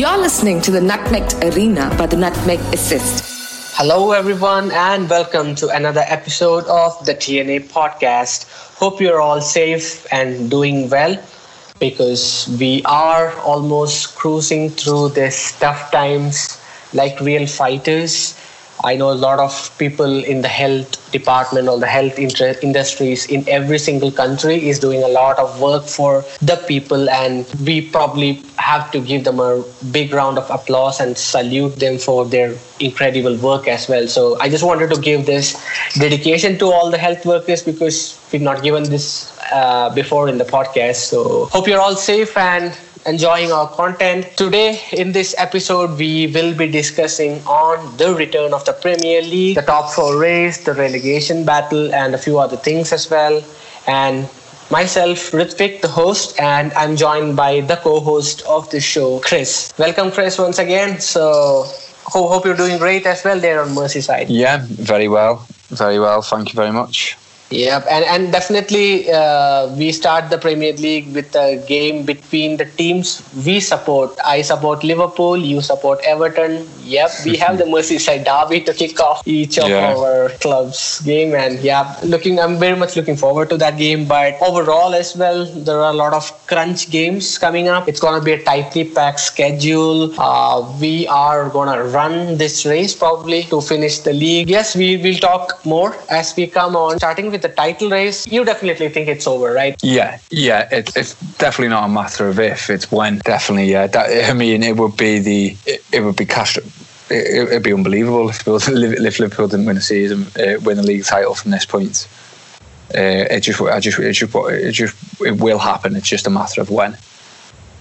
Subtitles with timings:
[0.00, 3.22] You're listening to the Nutmeg Arena by the Nutmeg Assist.
[3.76, 8.48] Hello, everyone, and welcome to another episode of the TNA podcast.
[8.78, 11.22] Hope you're all safe and doing well
[11.80, 16.58] because we are almost cruising through this tough times
[16.94, 18.40] like real fighters.
[18.82, 23.26] I know a lot of people in the health department or the health inter- industries
[23.26, 27.80] in every single country is doing a lot of work for the people and we
[27.90, 32.54] probably have to give them a big round of applause and salute them for their
[32.78, 34.06] incredible work as well.
[34.08, 35.54] So i just wanted to give this
[35.98, 40.44] dedication to all the health workers because we've not given this uh, before in the
[40.44, 40.96] podcast.
[41.12, 42.76] So hope you're all safe and
[43.06, 44.26] enjoying our content.
[44.36, 49.56] Today, in this episode, we will be discussing on the return of the Premier League,
[49.56, 53.42] the top four race, the relegation battle, and a few other things as well.
[53.86, 54.28] And
[54.70, 59.72] myself, Rithwik, the host, and I'm joined by the co-host of the show, Chris.
[59.78, 61.00] Welcome, Chris, once again.
[61.00, 61.64] So,
[62.04, 64.26] hope you're doing great as well there on Merseyside.
[64.28, 66.22] Yeah, very well, very well.
[66.22, 67.16] Thank you very much.
[67.50, 72.64] Yep, and and definitely uh, we start the Premier League with a game between the
[72.64, 74.16] teams we support.
[74.24, 76.68] I support Liverpool, you support Everton.
[76.84, 79.94] Yep, we have the Merseyside derby to kick off each of yeah.
[79.94, 84.06] our clubs' game, and yeah, looking I'm very much looking forward to that game.
[84.06, 87.88] But overall as well, there are a lot of crunch games coming up.
[87.88, 90.14] It's gonna be a tightly packed schedule.
[90.20, 94.48] Uh, we are gonna run this race probably to finish the league.
[94.48, 96.98] Yes, we will talk more as we come on.
[96.98, 99.76] Starting with with the title race, you definitely think it's over, right?
[99.82, 100.68] Yeah, yeah.
[100.70, 103.18] It, it's definitely not a matter of if; it's when.
[103.24, 103.86] Definitely, yeah.
[103.86, 106.58] That, I mean, it would be the it, it would be cash.
[107.12, 111.34] It, would be unbelievable if Liverpool, didn't win a season, uh, win a league title
[111.34, 112.06] from this point.
[112.94, 115.96] Uh, it just, I just, it just, it just, it will happen.
[115.96, 116.96] It's just a matter of when,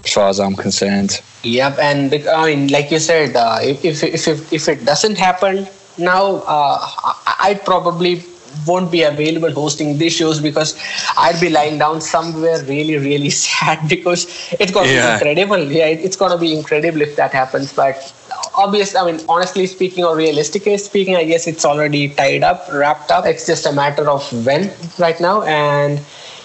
[0.04, 1.22] as far as I'm concerned.
[1.44, 5.68] Yep, and I mean, like you said, uh, if, if if if it doesn't happen
[5.98, 8.24] now, uh, I'd probably
[8.66, 10.80] won't be available hosting these shows because
[11.18, 14.26] I'd be lying down somewhere really, really sad because
[14.60, 15.20] it's going to yeah.
[15.20, 15.72] be incredible.
[15.72, 17.74] Yeah, it's going to be incredible if that happens.
[17.74, 18.14] But
[18.56, 23.12] obviously, I mean, honestly speaking or realistically speaking, I guess it's already tied up, wrapped
[23.12, 23.26] up.
[23.26, 25.44] It's just a matter of when right now.
[25.44, 26.02] And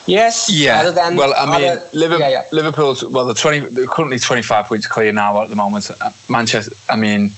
[0.07, 0.81] yes, yeah.
[0.81, 2.45] Other than well, I mean, other, Liverpool, yeah, yeah.
[2.53, 5.91] Liverpool's well, the twenty, they're currently twenty five points clear now at the moment.
[6.01, 7.33] Uh, Manchester, I mean.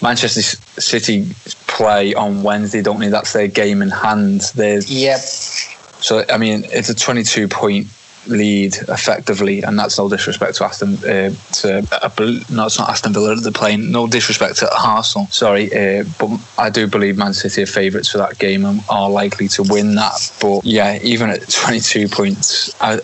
[0.00, 0.42] Manchester
[0.80, 1.26] City
[1.66, 3.08] play on Wednesday, don't they?
[3.08, 4.42] That's their game in hand.
[4.54, 5.18] There's yep.
[5.18, 7.86] So I mean, it's a 22 point
[8.26, 10.96] lead effectively, and that's no disrespect to Aston.
[10.96, 12.10] Uh, to uh,
[12.50, 13.90] no, it's not Aston Villa they're playing.
[13.90, 15.26] No disrespect to Arsenal.
[15.28, 19.10] Sorry, uh, but I do believe Man City are favourites for that game and are
[19.10, 20.32] likely to win that.
[20.40, 22.94] But yeah, even at 22 points, I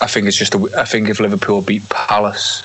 [0.00, 2.62] I think it's just a, I think if Liverpool beat Palace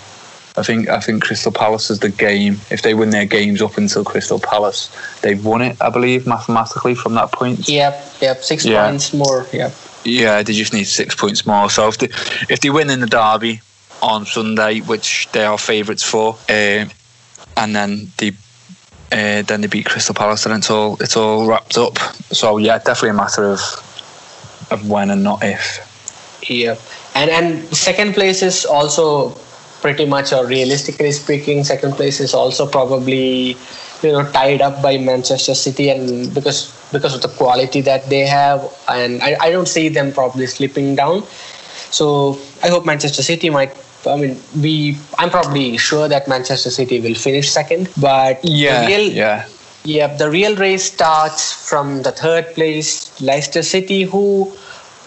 [0.57, 2.59] I think I think Crystal Palace is the game.
[2.69, 4.89] If they win their games up until Crystal Palace,
[5.21, 7.69] they've won it, I believe, mathematically from that point.
[7.69, 8.85] Yep, yep, six yeah.
[8.85, 9.45] points more.
[9.53, 9.73] Yep.
[10.03, 11.69] Yeah, they just need six points more.
[11.69, 12.07] So if they
[12.53, 13.61] if they win in the derby
[14.01, 16.85] on Sunday, which they are favourites for, uh,
[17.55, 18.31] and then they
[19.11, 21.97] uh, then they beat Crystal Palace, and it's all it's all wrapped up.
[22.33, 23.61] So yeah, definitely a matter of
[24.69, 25.87] of when and not if.
[26.49, 26.75] Yeah,
[27.15, 29.37] and and second place is also
[29.81, 33.57] pretty much, or realistically speaking, second place is also probably
[34.01, 38.25] you know tied up by Manchester City, and because because of the quality that they
[38.27, 41.23] have, and I, I don't see them probably slipping down.
[41.91, 43.75] So I hope Manchester City might.
[44.07, 44.97] I mean, we.
[45.17, 49.47] I'm probably sure that Manchester City will finish second, but yeah, real, yeah.
[49.83, 54.51] Yeah, the real race starts from the third place, Leicester City, who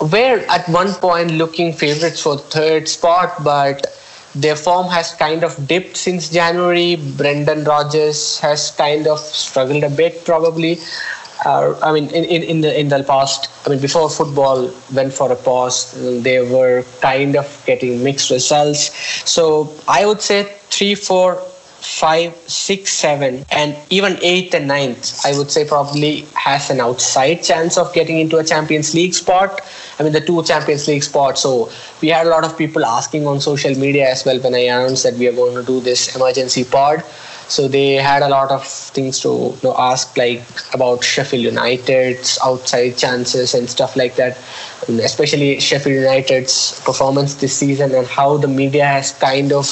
[0.01, 3.87] were at one point looking favorites for third spot, but
[4.35, 6.97] their form has kind of dipped since January.
[6.97, 10.79] Brendan Rodgers has kind of struggled a bit, probably.
[11.45, 15.13] Uh, I mean, in, in, in the in the past, I mean, before football went
[15.13, 15.93] for a pause,
[16.23, 18.91] they were kind of getting mixed results.
[19.29, 21.37] So I would say three, four,
[21.85, 27.43] five, six, seven, and even eighth and ninth, I would say probably has an outside
[27.43, 29.61] chance of getting into a Champions League spot.
[29.99, 31.43] I mean, the two Champions League spots.
[31.43, 31.71] So
[32.01, 35.05] we had a lot of people asking on social media as well when I announced
[35.05, 37.05] that we are going to do this emergency pod.
[37.47, 40.43] So they had a lot of things to you know, ask, like
[40.73, 44.39] about Sheffield United's outside chances and stuff like that,
[44.89, 49.67] and especially Sheffield United's performance this season and how the media has kind of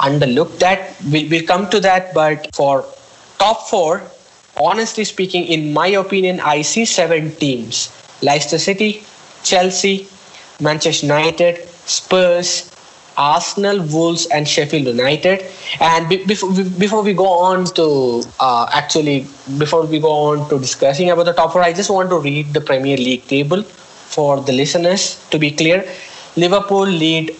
[0.00, 0.96] underlooked that.
[1.10, 2.86] We'll, we'll come to that, but for
[3.38, 4.02] top four,
[4.56, 9.04] honestly speaking, in my opinion, I see seven teams: Leicester City,
[9.44, 10.06] Chelsea,
[10.60, 12.70] Manchester United, Spurs,
[13.16, 15.44] Arsenal, Wolves, and Sheffield United.
[15.80, 19.26] And be- before we, before we go on to uh, actually
[19.58, 22.52] before we go on to discussing about the top four, I just want to read
[22.54, 25.22] the Premier League table for the listeners.
[25.30, 25.84] To be clear,
[26.36, 27.36] Liverpool lead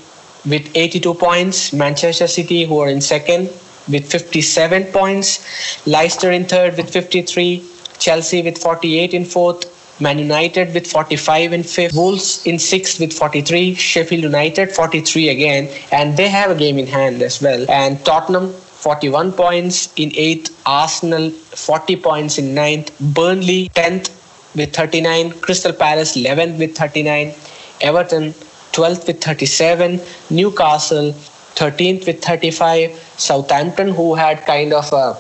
[0.47, 1.73] with 82 points.
[1.73, 3.49] Manchester City, who are in second,
[3.89, 5.87] with 57 points.
[5.87, 7.65] Leicester in third with 53.
[7.99, 9.65] Chelsea with 48 in fourth.
[10.01, 15.69] Man United with 45 in fifth, Wolves in sixth with 43, Sheffield United 43 again,
[15.93, 17.71] and they have a game in hand as well.
[17.71, 24.11] And Tottenham 41 points in eighth, Arsenal 40 points in ninth, Burnley 10th
[24.57, 27.35] with 39, Crystal Palace 11th with 39,
[27.83, 28.33] Everton
[28.73, 30.01] 12th with 37,
[30.31, 31.13] Newcastle
[31.57, 35.15] 13th with 35, Southampton, who had kind of a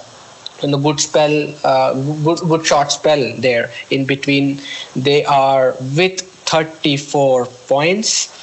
[0.62, 4.60] in a good spell, uh, good, good short spell there in between.
[4.94, 8.36] They are with 34 points.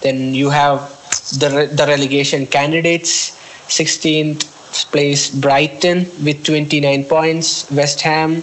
[0.00, 0.80] Then you have
[1.38, 3.38] the, the relegation candidates
[3.68, 8.42] 16th place Brighton with 29 points, West Ham.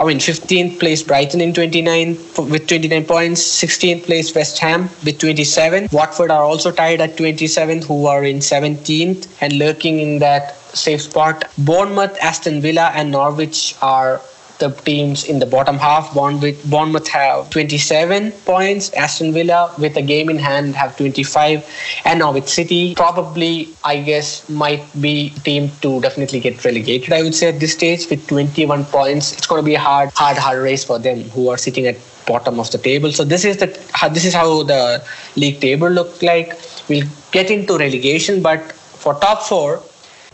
[0.00, 2.16] I mean, 15th place Brighton in 29
[2.48, 5.90] with 29 points, 16th place West Ham with 27.
[5.92, 11.02] Watford are also tied at 27, who are in 17th and lurking in that safe
[11.02, 11.44] spot.
[11.58, 14.22] Bournemouth, Aston Villa, and Norwich are
[14.60, 16.14] the teams in the bottom half.
[16.14, 18.92] Bournemouth, have 27 points.
[18.92, 21.66] Aston Villa, with a game in hand, have 25.
[22.04, 27.34] And Norwich City, probably, I guess, might be team to definitely get relegated, I would
[27.34, 29.32] say, at this stage with 21 points.
[29.32, 31.96] It's going to be a hard, hard, hard race for them who are sitting at
[32.26, 33.12] bottom of the table.
[33.12, 33.66] So this is the
[34.12, 35.02] this is how the
[35.36, 36.58] league table look like.
[36.88, 39.82] We'll get into relegation, but for top four,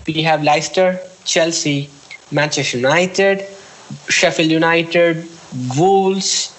[0.06, 1.90] we have Leicester, Chelsea,
[2.30, 3.44] Manchester United,
[4.08, 5.28] Sheffield United,
[5.76, 6.52] Wolves,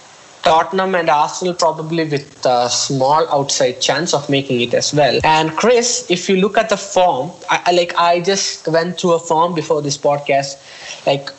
[0.44, 5.20] Tottenham, and Arsenal probably with a small outside chance of making it as well.
[5.24, 9.20] And Chris, if you look at the form, I, like I just went through a
[9.20, 10.56] form before this podcast,
[11.06, 11.30] like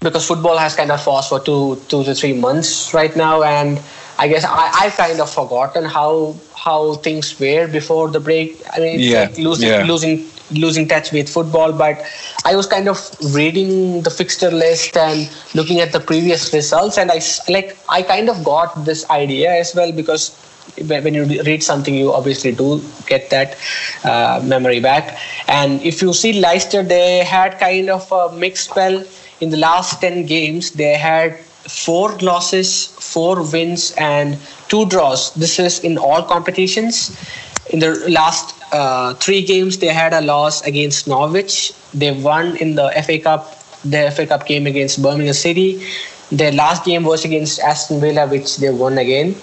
[0.00, 3.80] because football has kind of paused for two two to three months right now, and
[4.18, 8.60] I guess I, I've kind of forgotten how how things were before the break.
[8.72, 9.84] I mean, yeah, like losing yeah.
[9.84, 12.04] losing losing touch with football but
[12.44, 12.98] i was kind of
[13.34, 18.28] reading the fixture list and looking at the previous results and i like i kind
[18.28, 20.30] of got this idea as well because
[20.84, 23.56] when you read something you obviously do get that
[24.04, 25.18] uh, memory back.
[25.48, 29.04] And if you see leicester they had kind of a mixed spell.
[29.38, 34.38] In the last 10 games they had four losses four wins and
[34.68, 35.34] two draws.
[35.34, 37.10] This is in all competitions.
[37.70, 41.72] In the last uh, three games they had a loss against Norwich.
[41.94, 43.52] They won in the FA Cup.
[43.84, 45.82] The FA Cup game against Birmingham City.
[46.32, 49.36] Their last game was against Aston Villa, which they won again.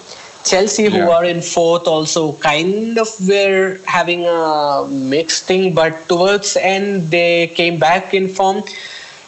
[0.44, 6.52] Chelsea, who are in fourth, also kind of were having a mixed thing, but towards
[6.52, 8.62] the end they came back in form.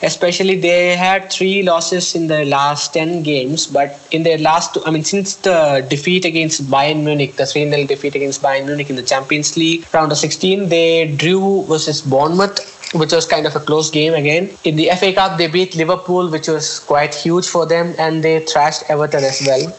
[0.02, 4.84] Especially, they had three losses in their last 10 games, but in their last two,
[4.84, 8.90] I mean, since the defeat against Bayern Munich, the 3 0 defeat against Bayern Munich
[8.90, 12.58] in the Champions League round of 16, they drew versus Bournemouth,
[12.94, 14.50] which was kind of a close game again.
[14.64, 18.40] In the FA Cup, they beat Liverpool, which was quite huge for them, and they
[18.40, 19.74] thrashed Everton as well.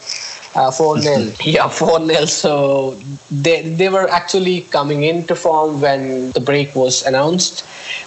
[0.54, 1.32] Uh, 4 0.
[1.44, 2.24] yeah, 4 0.
[2.24, 2.96] So
[3.30, 7.64] they, they were actually coming into form when the break was announced.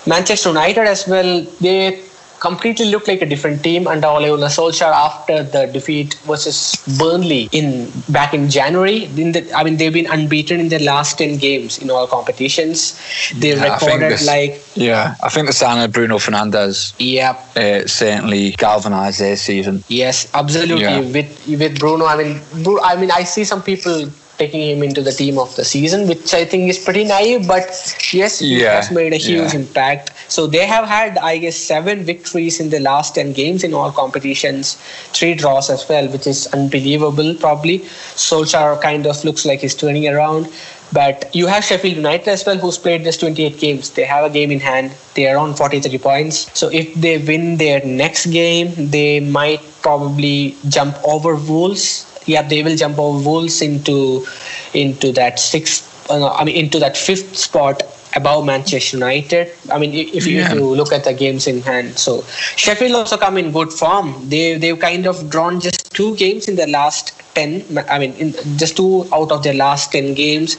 [0.07, 2.01] Manchester United as well, they
[2.41, 6.57] completely looked like a different team under Ole Gunnar Solskjaer after the defeat versus
[6.97, 9.05] Burnley in back in January.
[9.23, 12.99] In the, I mean, they've been unbeaten in their last 10 games in all competitions.
[13.37, 17.85] They Yeah, recorded this- like, Yeah, I think the signing of Bruno Fernandes yeah, uh,
[17.87, 19.83] certainly galvanised their season.
[19.87, 20.81] Yes, absolutely.
[20.81, 20.99] Yeah.
[21.17, 22.41] With with Bruno, I mean,
[22.83, 24.09] I mean, I see some people
[24.41, 27.45] taking him into the team of the season, which I think is pretty naive.
[27.47, 27.67] But
[28.11, 29.59] yes, he Yeah, has made a huge yeah.
[29.59, 30.09] impact.
[30.31, 33.91] So they have had, I guess, seven victories in the last ten games in all
[33.91, 34.75] competitions,
[35.11, 37.35] three draws as well, which is unbelievable.
[37.35, 37.79] Probably
[38.15, 40.47] Solskjaer kind of looks like he's turning around.
[40.93, 43.89] But you have Sheffield United as well, who's played just 28 games.
[43.89, 44.93] They have a game in hand.
[45.15, 46.49] They are on 43 points.
[46.57, 52.07] So if they win their next game, they might probably jump over Wolves.
[52.25, 54.25] Yeah, they will jump over Wolves into
[54.73, 55.87] into that sixth.
[56.09, 57.83] Uh, I mean, into that fifth spot
[58.15, 59.51] above Manchester United.
[59.71, 62.23] I mean, if you, if you look at the games in hand, so
[62.55, 64.29] Sheffield also come in good form.
[64.29, 67.63] They they've kind of drawn just two games in the last ten.
[67.89, 70.57] I mean, in just two out of their last ten games,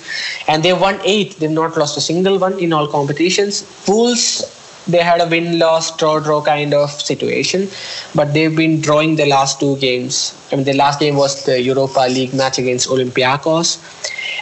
[0.48, 1.38] and they've won eight.
[1.38, 3.64] They've not lost a single one in all competitions.
[3.86, 4.58] Wolves.
[4.88, 7.68] They had a win loss draw draw kind of situation,
[8.16, 10.34] but they've been drawing the last two games.
[10.50, 13.78] I mean, the last game was the Europa League match against Olympiacos,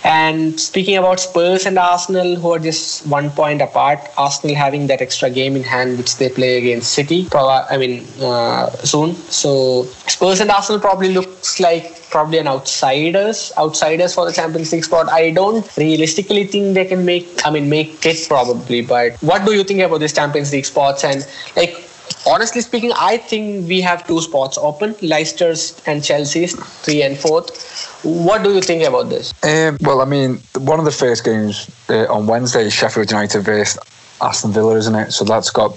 [0.04, 5.00] And speaking about Spurs and Arsenal, who are just one point apart, Arsenal having that
[5.00, 7.28] extra game in hand, which they play against City.
[7.32, 9.14] I mean, uh, soon.
[9.14, 14.84] So Spurs and Arsenal probably looks like probably an outsiders outsiders for the Champions League
[14.84, 15.08] spot.
[15.08, 18.82] I don't realistically think they can make I mean make it probably.
[18.82, 21.79] But what do you think about this Champions League spots and like
[22.26, 28.04] honestly speaking, I think we have two spots open: Leicester's and Chelsea's, three and fourth.
[28.04, 29.32] What do you think about this?
[29.42, 33.40] Um, well, I mean, one of the first games uh, on Wednesday is Sheffield United
[33.42, 33.78] versus
[34.20, 35.12] Aston Villa, isn't it?
[35.12, 35.74] So that's got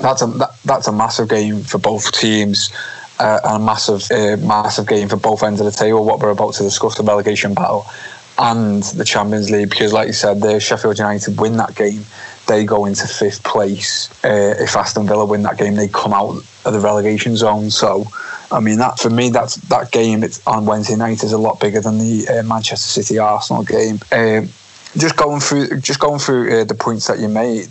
[0.00, 2.72] that's a that, that's a massive game for both teams.
[3.18, 6.02] Uh, and a massive, uh, massive game for both ends of the table.
[6.06, 7.84] What we're about to discuss, the relegation battle
[8.38, 12.06] and the Champions League, because like you said, the Sheffield United win that game,
[12.50, 14.10] they go into fifth place.
[14.24, 17.70] Uh, if Aston Villa win that game, they come out of the relegation zone.
[17.70, 18.06] So,
[18.50, 21.60] I mean, that for me, that's that game it's on Wednesday night is a lot
[21.60, 24.00] bigger than the uh, Manchester City Arsenal game.
[24.10, 24.42] Uh,
[24.96, 27.70] just going through, just going through uh, the points that you made.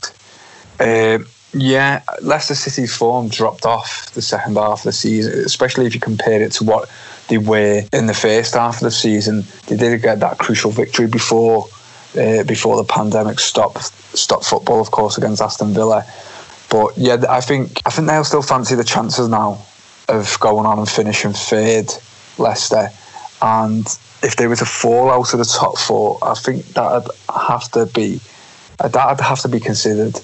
[0.79, 1.19] Uh,
[1.51, 5.99] yeah, Leicester City's form dropped off the second half of the season, especially if you
[5.99, 6.89] compare it to what
[7.27, 9.43] they were in the first half of the season.
[9.67, 11.67] They did get that crucial victory before
[12.17, 16.05] uh, before the pandemic stopped stopped football, of course, against Aston Villa.
[16.69, 19.59] But yeah, I think I think they'll still fancy the chances now
[20.07, 21.91] of going on and finishing third,
[22.37, 22.89] Leicester.
[23.41, 23.85] And
[24.21, 27.85] if they were to fall out of the top four, I think that'd have to
[27.85, 28.19] be
[28.77, 30.19] that'd have to be considered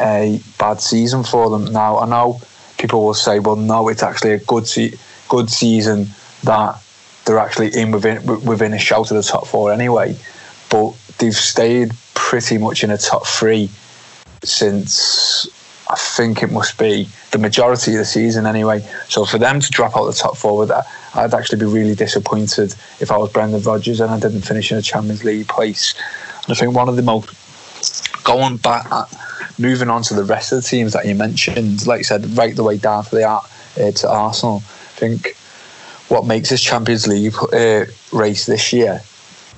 [0.00, 1.72] a bad season for them.
[1.72, 2.40] Now I know
[2.78, 6.08] people will say, well, no, it's actually a good se- good season
[6.44, 6.80] that
[7.24, 10.16] they're actually in within within a shout of the top four anyway.
[10.70, 13.70] But they've stayed pretty much in a top three
[14.42, 15.48] since
[15.90, 18.86] I think it must be the majority of the season anyway.
[19.08, 21.94] So for them to drop out the top four with that, I'd actually be really
[21.94, 25.94] disappointed if I was Brendan Rodgers and I didn't finish in a Champions League place.
[26.44, 27.34] And I think one of the most
[28.24, 28.86] going back,
[29.58, 32.54] moving on to the rest of the teams that you mentioned, like you said, right
[32.54, 33.40] the way down to the uh,
[33.76, 34.56] to Arsenal.
[34.56, 35.34] I think
[36.08, 39.02] what makes this Champions League uh, race this year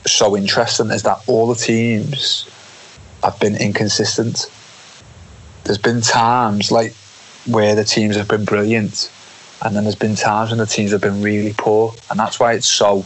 [0.06, 2.48] so interesting is that all the teams
[3.22, 4.50] have been inconsistent.
[5.64, 6.94] There's been times like
[7.46, 9.10] where the teams have been brilliant,
[9.62, 12.54] and then there's been times when the teams have been really poor, and that's why
[12.54, 13.02] it's so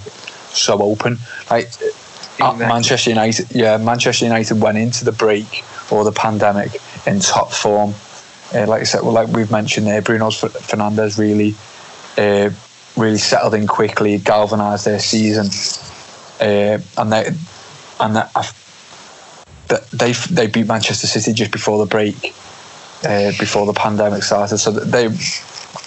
[0.50, 1.18] so open.
[1.50, 2.66] Like exactly.
[2.66, 7.94] Manchester United, yeah, Manchester United went into the break or the pandemic in top form.
[8.54, 11.54] Uh, like I said, well, like we've mentioned there, Bruno Fernandes really,
[12.16, 12.50] uh,
[12.96, 15.50] really settled in quickly, galvanised their season
[16.40, 17.30] uh, and they
[18.00, 18.16] and
[19.68, 22.34] that they they beat Manchester City just before the break,
[23.04, 24.58] uh, before the pandemic started.
[24.58, 25.08] So they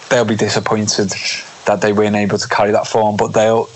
[0.09, 1.13] they'll be disappointed
[1.65, 3.69] that they weren't able to carry that form, but they'll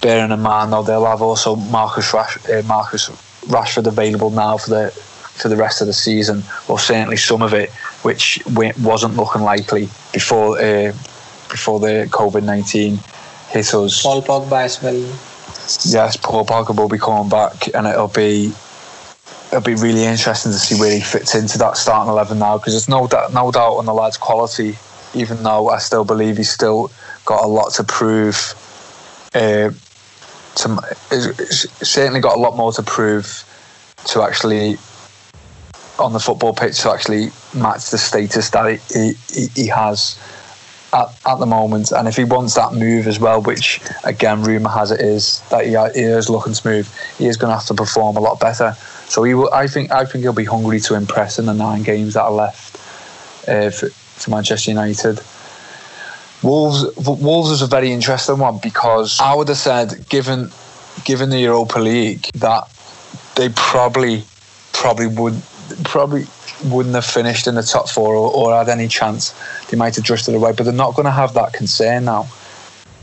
[0.00, 3.08] bearing in mind though they'll have also Marcus Rash, uh, Marcus
[3.46, 7.54] Rashford available now for the for the rest of the season, or certainly some of
[7.54, 7.70] it,
[8.02, 10.92] which wasn't looking likely before uh,
[11.48, 12.98] before the COVID nineteen
[13.48, 14.02] hit us.
[14.02, 15.31] Paul Pogba as well
[15.84, 18.52] yes, Paul Pogba will be coming back, and it'll be
[19.48, 22.58] it'll be really interesting to see where he fits into that starting eleven now.
[22.58, 24.76] Because there's no doubt, no doubt on the lad's quality.
[25.14, 26.90] Even though I still believe he's still
[27.24, 28.54] got a lot to prove.
[29.34, 29.70] Uh,
[30.54, 30.68] to,
[31.82, 33.44] certainly got a lot more to prove
[34.04, 34.76] to actually
[35.98, 40.18] on the football pitch to actually match the status that he, he, he has
[40.92, 41.92] at, at the moment.
[41.92, 45.64] And if he wants that move as well, which again, rumour has it is that
[45.64, 48.40] he, he is looking to move, he is going to have to perform a lot
[48.40, 48.76] better.
[49.06, 51.82] So he will, I think I think he'll be hungry to impress in the nine
[51.82, 52.76] games that are left
[53.48, 55.20] uh, for, for Manchester United.
[56.42, 60.50] Wolves Wolves is a very interesting one because I would have said given
[61.04, 62.68] given the Europa League that
[63.36, 64.24] they probably
[64.72, 65.40] probably would
[65.84, 66.26] probably
[66.64, 69.34] wouldn't have finished in the top four or, or had any chance,
[69.68, 70.52] they might have drifted away.
[70.52, 72.28] But they're not going to have that concern now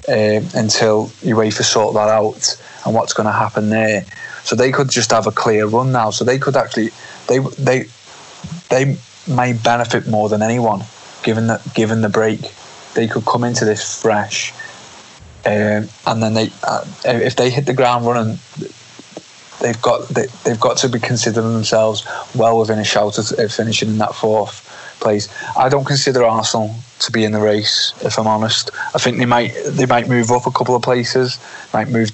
[0.07, 4.05] uh, until UEFA sort that out and what's going to happen there.
[4.43, 6.09] So they could just have a clear run now.
[6.09, 6.89] So they could actually
[7.27, 7.85] they they
[8.69, 8.97] they
[9.27, 10.83] may benefit more than anyone
[11.23, 12.41] given that given the break.
[12.95, 14.51] They could come into this fresh,
[15.45, 18.39] um, and then they uh, if they hit the ground running,
[19.59, 23.89] they've got they, have got to be considering themselves well within a shout of finishing
[23.89, 24.65] in that fourth
[24.99, 25.29] place.
[25.57, 28.71] I don't consider Arsenal to be in the race, if I'm honest.
[28.93, 31.39] I think they might they might move up a couple of places,
[31.73, 32.09] might move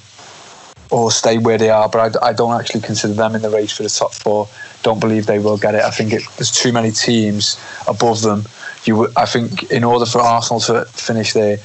[0.92, 3.76] or stay where they are, but I, I don't actually consider them in the race
[3.76, 4.48] for the top four.
[4.84, 5.82] Don't believe they will get it.
[5.82, 8.44] I think it, there's too many teams above them.
[8.84, 11.58] You, I think, in order for Arsenal to finish there,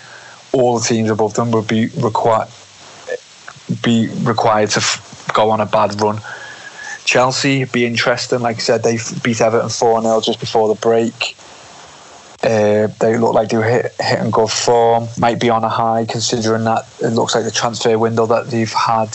[0.53, 2.49] all the teams above them would be required
[3.83, 4.81] be required to
[5.33, 6.21] go on a bad run.
[7.05, 8.41] Chelsea be interesting.
[8.41, 11.37] Like I said, they beat Everton 4 0 just before the break.
[12.43, 15.09] Uh, they look like they're hit, hit and go form.
[15.19, 18.73] Might be on a high considering that it looks like the transfer window that they've
[18.73, 19.15] had,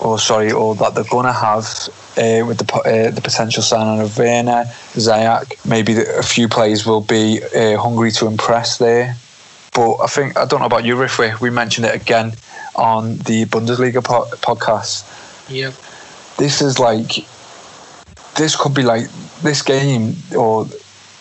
[0.00, 1.64] or sorry, or that they're gonna have
[2.18, 4.64] uh, with the uh, the potential signing of Werner,
[4.94, 5.64] Ziyech.
[5.64, 9.16] Maybe a few players will be uh, hungry to impress there.
[9.72, 11.40] But I think I don't know about you, Rithwik.
[11.40, 12.34] We mentioned it again
[12.80, 15.04] on the Bundesliga po- podcast.
[15.50, 15.72] Yeah.
[16.38, 17.26] This is like
[18.36, 19.06] this could be like
[19.42, 20.66] this game or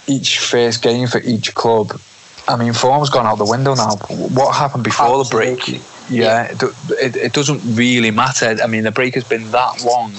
[0.08, 2.00] each first game for each club.
[2.48, 3.96] I mean, form's gone out the window now.
[4.08, 5.56] What happened before Absolutely.
[5.56, 5.82] the break?
[6.10, 8.58] Yeah, It, it, it doesn't really matter.
[8.64, 10.14] I mean, the break has been that long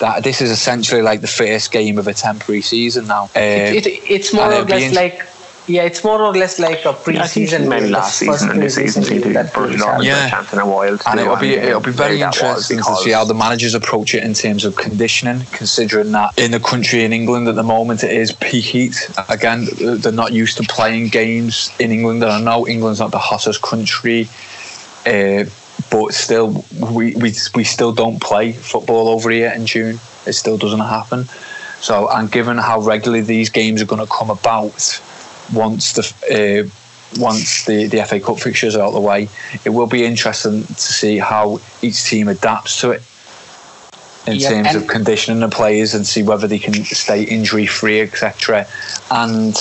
[0.00, 3.24] that this is essentially like the first game of a temporary season now.
[3.24, 5.27] Um, It, it, it's more or less like
[5.68, 7.68] yeah, it's more or less like a I think pre-season.
[7.68, 9.82] maybe last first season and this season pre-season seemed to game be that brushing we
[9.82, 10.00] off had.
[10.00, 10.30] a Yeah.
[10.30, 10.98] chance in a while.
[11.06, 13.34] and it'll be and, it'll be very maybe that was interesting to see how the
[13.34, 17.54] managers approach it in terms of conditioning, considering that in the country in England at
[17.54, 18.96] the moment it is peak heat.
[19.28, 23.18] Again, they're not used to playing games in England, and I know England's not the
[23.18, 24.28] hottest country,
[25.06, 25.44] uh,
[25.90, 30.00] but still, we, we we still don't play football over here in June.
[30.26, 31.28] It still doesn't happen.
[31.80, 35.00] So, and given how regularly these games are going to come about,
[35.52, 36.02] once the
[36.66, 36.68] uh,
[37.18, 39.28] once the, the FA Cup fixtures are out of the way,
[39.64, 43.02] it will be interesting to see how each team adapts to it
[44.26, 48.00] in Yeah, terms of conditioning the players and see whether they can stay injury free,
[48.02, 48.66] etc.
[49.10, 49.56] And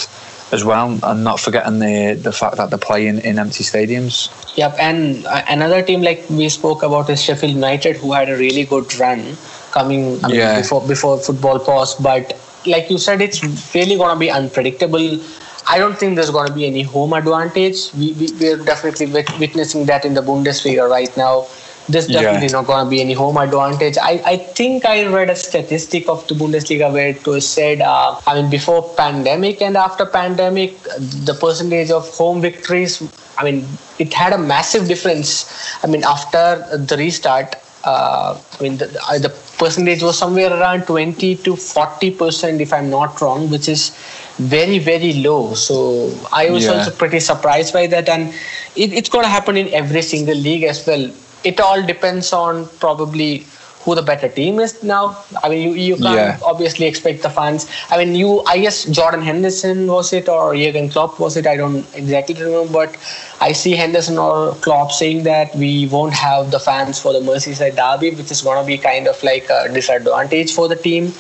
[0.52, 4.30] as well, and not forgetting the the fact that they're playing in empty stadiums.
[4.58, 8.36] Yep, and uh, another team like we spoke about is Sheffield United, who had a
[8.38, 9.38] really good run
[9.72, 10.58] coming I mean, Yeah.
[10.58, 11.96] before before football pause.
[11.96, 13.42] But like you said, it's
[13.76, 15.20] really going to be unpredictable.
[15.70, 17.94] I don't think there's going to be any home advantage.
[17.94, 21.48] We, we we're definitely witnessing that in the Bundesliga right now.
[21.90, 22.22] There's Yeah.
[22.22, 23.98] definitely not going to be any home advantage.
[24.02, 28.20] I, I think I read a statistic of the Bundesliga where it was said, uh,
[28.28, 30.82] I mean, before pandemic and after pandemic,
[31.30, 33.02] the percentage of home victories,
[33.38, 33.66] I mean,
[34.00, 35.46] it had a massive difference.
[35.84, 40.88] I mean, after the restart, uh, I mean, the, uh, the percentage was somewhere around
[40.88, 43.92] 20 to 40 percent, if I'm not wrong, which is
[44.38, 45.54] very, very low.
[45.54, 46.74] So I was Yeah.
[46.74, 48.34] also pretty surprised by that, and
[48.76, 51.10] it, it's going to happen in every single league as well.
[51.44, 53.48] It all depends on probably
[53.88, 55.18] who the better team is now.
[55.42, 56.40] I mean, you, you can't Yeah.
[56.44, 57.68] obviously expect the fans.
[57.90, 61.48] I mean, you, I guess Jordan Henderson was it or Jurgen Klopp was it?
[61.48, 62.98] I don't exactly remember, but
[63.40, 67.78] I see Henderson or Klopp saying that we won't have the fans for the Merseyside
[67.78, 71.14] derby, which is going to be kind of like a disadvantage for the team.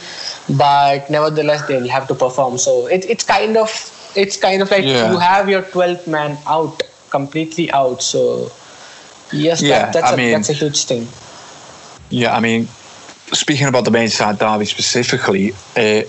[0.50, 2.58] But nevertheless, they'll have to perform.
[2.58, 3.70] So it, it's kind of
[4.16, 5.12] it's kind of like Yeah.
[5.14, 8.02] you have your 12th man out completely out.
[8.02, 8.52] So
[9.32, 11.08] yes, Yeah, that, that's I a mean- that's a huge thing.
[12.10, 12.68] Yeah, I mean,
[13.34, 16.04] speaking about the Merseyside derby specifically, uh,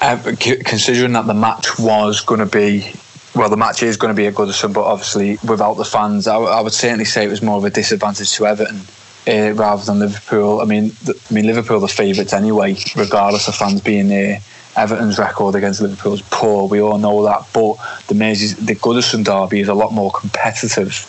[0.00, 2.92] uh, considering that the match was going to be,
[3.34, 6.60] well, the match is going to be at Goodison, but obviously without the fans, I,
[6.60, 8.80] would certainly say it was more of a disadvantage to Everton.
[9.24, 13.46] Uh, rather than Liverpool, I mean, th- I mean Liverpool are the favourites anyway, regardless
[13.46, 14.40] of fans being there.
[14.74, 16.66] Everton's record against Liverpool is poor.
[16.66, 17.74] We all know that, but
[18.08, 21.06] the Merseys, the Goodison derby is a lot more competitive.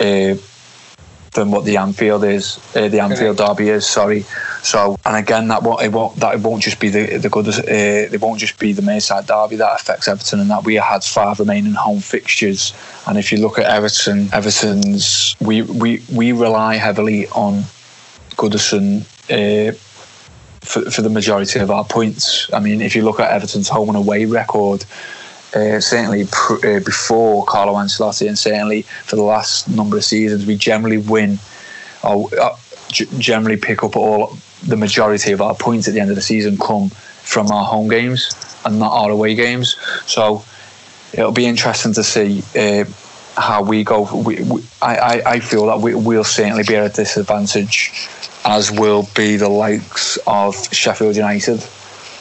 [0.00, 0.34] Uh,
[1.36, 3.86] than what the Anfield is, uh, the Anfield derby is.
[3.86, 4.24] Sorry.
[4.62, 7.46] So, and again, that won't it won't that it won't just be the the good.
[7.48, 7.62] Uh,
[8.14, 11.38] it won't just be the Merseyside derby that affects Everton, and that we had five
[11.38, 12.74] remaining home fixtures.
[13.06, 17.64] And if you look at Everton, Everton's we we we rely heavily on
[18.36, 19.04] Goodison.
[19.30, 19.76] Uh,
[20.62, 22.52] for, for the majority of our points.
[22.52, 24.84] I mean, if you look at Everton's home and away record,
[25.56, 30.44] uh, certainly pr- uh, before Carlo Ancelotti and certainly for the last number of seasons,
[30.44, 31.38] we generally win
[32.04, 32.54] or uh,
[32.88, 36.22] g- generally pick up all the majority of our points at the end of the
[36.22, 38.30] season come from our home games
[38.64, 39.76] and not our away games.
[40.06, 40.44] So
[41.12, 42.42] it'll be interesting to see.
[42.54, 42.84] Uh,
[43.38, 46.94] how we go, we, we, I, I, feel that we, we'll certainly be at a
[46.94, 48.08] disadvantage,
[48.46, 51.62] as will be the likes of Sheffield United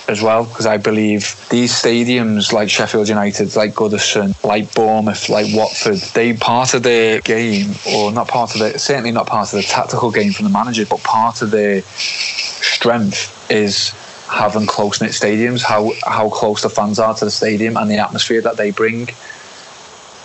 [0.08, 5.48] as well because I believe these stadiums like Sheffield United, like Goodison, like Bournemouth, like
[5.56, 9.58] Watford, they part of their game, or not part of the certainly not part of
[9.58, 13.90] the tactical game from the manager, but part of their strength is
[14.28, 17.98] having close knit stadiums, how how close the fans are to the stadium and the
[17.98, 19.10] atmosphere that they bring,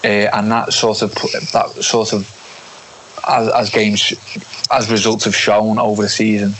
[0.04, 2.36] uh, and that sort of that sort of
[3.28, 4.14] as, as games
[4.70, 6.54] as results have shown over the season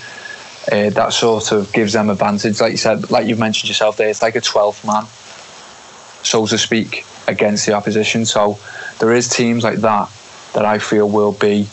[0.70, 2.60] uh, that sort of gives them advantage.
[2.60, 5.06] Like you said, like you've mentioned yourself there, it's like a 12th man,
[6.22, 8.26] so to speak, against the opposition.
[8.26, 8.58] So
[8.98, 10.10] there is teams like that
[10.54, 11.68] that I feel will be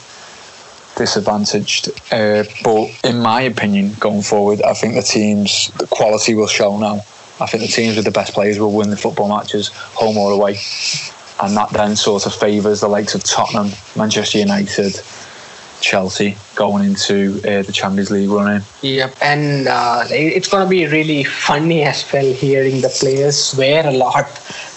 [0.95, 1.89] disadvantaged.
[2.11, 6.77] Uh, but in my opinion, going forward, I think the teams, the quality will show
[6.77, 7.01] now.
[7.39, 10.31] I think the teams with the best players will win the football matches, home or
[10.31, 10.57] away.
[11.39, 14.99] And that then sort of favours the likes of Tottenham, Manchester United,
[15.81, 18.63] Chelsea going into uh, the Champions League running.
[18.81, 23.85] Yep, and uh, it's going to be really funny as well hearing the players swear
[23.85, 24.27] a lot,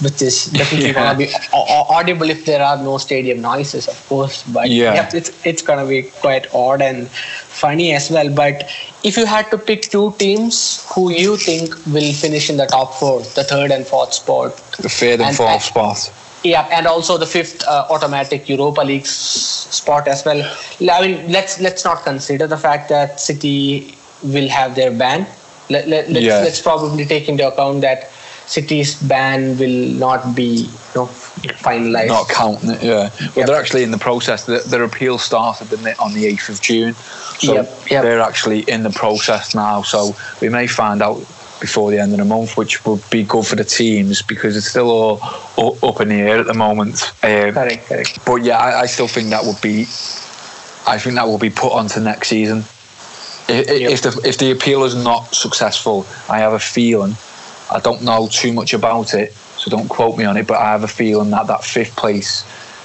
[0.02, 1.14] which is definitely yeah.
[1.14, 4.42] going to be audible if there are no stadium noises, of course.
[4.44, 8.28] But yeah, yep, it's it's going to be quite odd and funny as well.
[8.28, 8.70] But
[9.02, 12.94] if you had to pick two teams who you think will finish in the top
[12.94, 17.18] four, the third and fourth spot, the third and, and fourth spot yeah, and also
[17.18, 20.42] the fifth uh, automatic Europa League s- spot as well.
[20.90, 25.26] I mean, let's let's not consider the fact that City will have their ban.
[25.68, 26.40] Let, let, let's, yeah.
[26.40, 28.10] let's probably take into account that
[28.46, 31.06] City's ban will not be you know,
[31.62, 32.08] finalized.
[32.08, 33.10] Not counting it, yeah.
[33.20, 33.46] Well, yep.
[33.46, 34.46] they're actually in the process.
[34.46, 36.94] Their, their appeal started on the 8th of June.
[37.38, 38.02] So yep, yep.
[38.02, 39.82] they're actually in the process now.
[39.82, 41.24] So we may find out
[41.60, 44.66] before the end of the month, which would be good for the teams because it's
[44.66, 44.90] still
[45.56, 47.12] all up in the air at the moment.
[47.22, 48.24] Um, correct, correct.
[48.24, 49.82] But yeah, I, I, still think that would be,
[50.86, 52.64] I think that will be put onto next season.
[53.48, 53.90] If, yep.
[53.90, 57.16] if the if the appeal is not successful, I have a feeling.
[57.70, 60.46] I don't know too much about it, so don't quote me on it.
[60.46, 62.44] But I have a feeling that that fifth place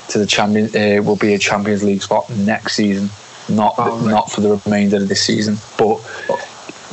[0.09, 3.09] to the champion uh, will be a Champions League spot next season,
[3.47, 4.09] not oh, right.
[4.09, 5.57] not for the remainder of this season.
[5.77, 5.97] But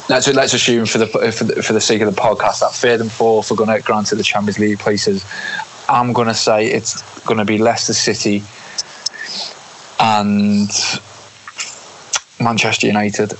[0.08, 3.00] let's let's assume for the for the, for the sake of the podcast that third
[3.00, 5.24] and fourth are going to granted the Champions League places.
[5.88, 8.42] I'm going to say it's going to be Leicester City
[10.00, 10.70] and
[12.40, 13.34] Manchester United.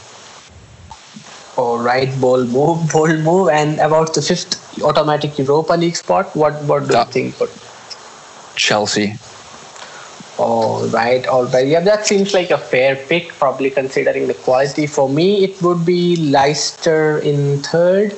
[1.57, 3.49] All right, bold move, bold move.
[3.51, 7.51] And about the fifth automatic Europa League spot, what what do that, you think?
[8.57, 9.15] Chelsea.
[10.39, 11.67] All right, all right.
[11.67, 14.87] Yeah, that seems like a fair pick, probably considering the quality.
[14.87, 18.17] For me, it would be Leicester in third.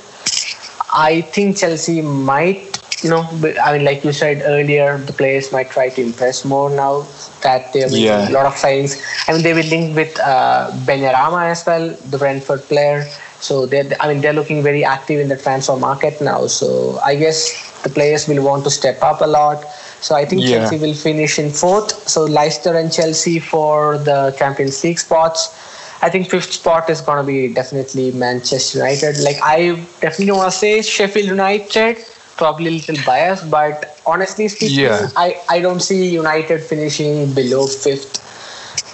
[0.93, 3.29] I think Chelsea might, you know,
[3.63, 7.05] I mean, like you said earlier, the players might try to impress more now
[7.43, 8.29] that they're making yeah.
[8.29, 9.03] a lot of signings.
[9.29, 13.09] I mean, they will link with uh, Benrahma as well, the Brentford player.
[13.41, 16.47] So they, I mean, they're looking very active in the transfer market now.
[16.47, 19.65] So I guess the players will want to step up a lot.
[20.01, 20.51] So I think yeah.
[20.51, 22.09] Chelsea will finish in fourth.
[22.09, 25.49] So Leicester and Chelsea for the Champions League spots.
[26.03, 29.19] I think fifth spot is going to be definitely Manchester United.
[29.23, 31.97] Like I definitely want to say Sheffield United,
[32.37, 35.09] probably a little biased, but honestly speaking, yeah.
[35.17, 38.21] I, I don't see United finishing below fifth,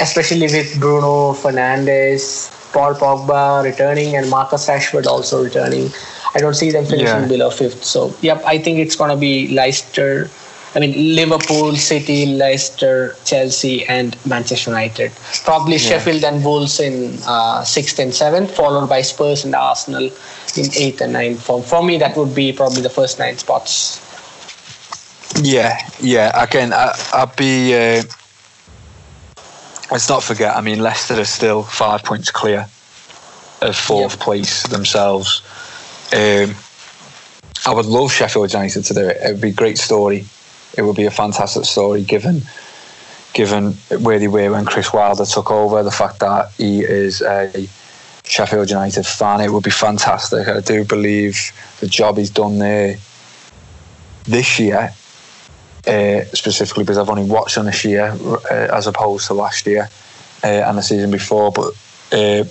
[0.00, 5.90] especially with Bruno Fernandes, Paul Pogba returning, and Marcus Rashford also returning.
[6.34, 7.26] I don't see them finishing yeah.
[7.26, 7.82] below fifth.
[7.82, 10.30] So, yep, I think it's going to be Leicester,
[10.74, 15.10] I mean, Liverpool, City, Leicester, Chelsea, and Manchester United.
[15.42, 15.88] Probably yeah.
[15.88, 20.10] Sheffield and Wolves in uh, sixth and seventh, followed by Spurs and Arsenal
[20.56, 21.42] in eighth and ninth.
[21.42, 24.06] For, for me, that would be probably the first nine spots.
[25.42, 26.30] Yeah, yeah.
[26.40, 27.74] Again, I, I'd be.
[27.74, 28.02] Uh,
[29.90, 30.56] let's not forget.
[30.56, 32.68] I mean, Leicester are still five points clear
[33.60, 34.20] of fourth yep.
[34.20, 35.42] place themselves.
[36.12, 36.54] Um,
[37.66, 39.16] I would love Sheffield United to do it.
[39.20, 40.26] It would be a great story
[40.76, 42.42] it would be a fantastic story given
[43.32, 45.82] given where they were when Chris Wilder took over.
[45.82, 47.68] The fact that he is a
[48.24, 50.48] Sheffield United fan, it would be fantastic.
[50.48, 52.96] I do believe the job he's done there
[54.24, 54.92] this year,
[55.86, 58.16] uh, specifically because I've only watched on this year
[58.50, 59.88] uh, as opposed to last year
[60.44, 61.72] uh, and the season before, but.
[62.12, 62.44] Uh,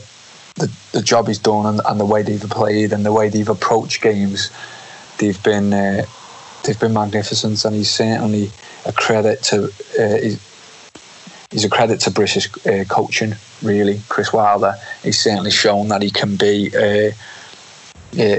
[0.55, 3.47] the, the job he's done and, and, the way they've played and the way they've
[3.47, 4.51] approached games,
[5.17, 6.05] they've been uh,
[6.63, 8.51] they've been magnificent, and he's certainly
[8.85, 9.65] a credit to
[9.99, 10.39] uh, he's,
[11.51, 13.35] he's, a credit to British uh, coaching.
[13.61, 14.75] Really, Chris Wilder.
[15.03, 17.11] He's certainly shown that he can be uh,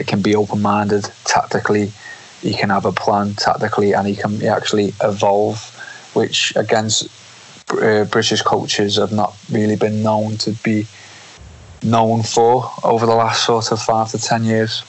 [0.04, 1.92] can be open minded tactically.
[2.40, 5.62] He can have a plan tactically, and he can actually evolve,
[6.14, 7.08] which against
[7.70, 10.86] uh, British coaches have not really been known to be
[11.82, 14.82] known for over the last sort of five to ten years.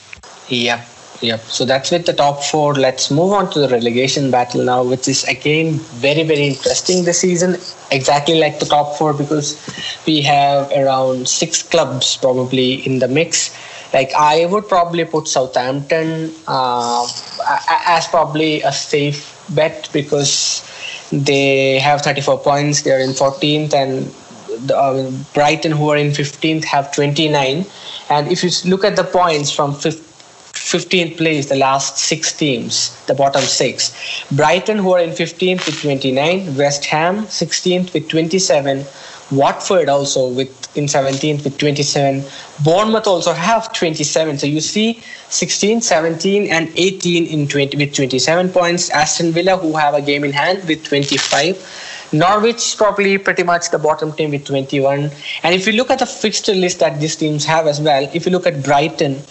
[0.48, 0.84] Yeah,
[1.22, 1.40] Yep.
[1.42, 2.74] So that's with the top four.
[2.74, 7.20] Let's move on to the relegation battle now, which is again very, very interesting this
[7.20, 7.58] season.
[7.92, 9.56] Exactly like the top four because
[10.04, 13.56] we have around six clubs probably in the mix.
[13.94, 17.06] Like I would probably put Southampton uh,
[17.86, 20.68] as probably a safe bet because
[21.12, 22.82] they have 34 points.
[22.82, 24.12] They're in 14th and
[24.66, 27.64] the, uh, Brighton, who are in 15th, have 29.
[28.10, 30.11] And if you look at the points from 15th
[30.62, 33.92] 15th place, the last six teams, the bottom six.
[34.30, 38.84] Brighton, who are in 15th with 29, West Ham, 16th with 27,
[39.30, 42.24] Watford also with in 17th with 27.
[42.64, 44.38] Bournemouth also have 27.
[44.38, 48.88] So you see 16, 17, and 18 in 20 with 27 points.
[48.90, 52.10] Aston Villa who have a game in hand with 25.
[52.12, 55.10] Norwich probably pretty much the bottom team with 21.
[55.42, 58.26] And if you look at the fixture list that these teams have as well, if
[58.26, 59.22] you look at Brighton,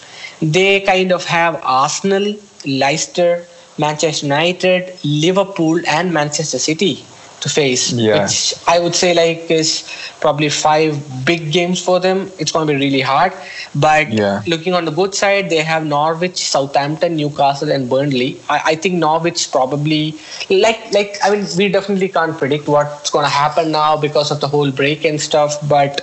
[0.42, 2.34] they kind of have Arsenal,
[2.66, 3.46] Leicester,
[3.78, 7.04] Manchester United, Liverpool, and Manchester City
[7.40, 7.92] to face.
[7.92, 8.22] Yeah.
[8.22, 9.88] Which I would say like is
[10.20, 12.30] probably five big games for them.
[12.38, 13.32] It's going to be really hard.
[13.74, 14.42] But Yeah.
[14.46, 18.38] looking on the good side, they have Norwich, Southampton, Newcastle, and Burnley.
[18.48, 20.14] I, I think Norwich probably
[20.50, 24.40] like like I mean we definitely can't predict what's going to happen now because of
[24.40, 25.56] the whole break and stuff.
[25.68, 26.02] But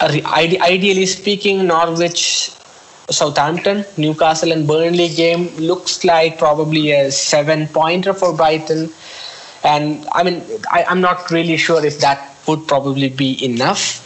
[0.00, 2.50] uh, ideally speaking, Norwich.
[3.10, 8.90] Southampton, Newcastle, and Burnley game looks like probably a seven pointer for Brighton.
[9.64, 14.02] And I mean, I, I'm not really sure if that would probably be enough.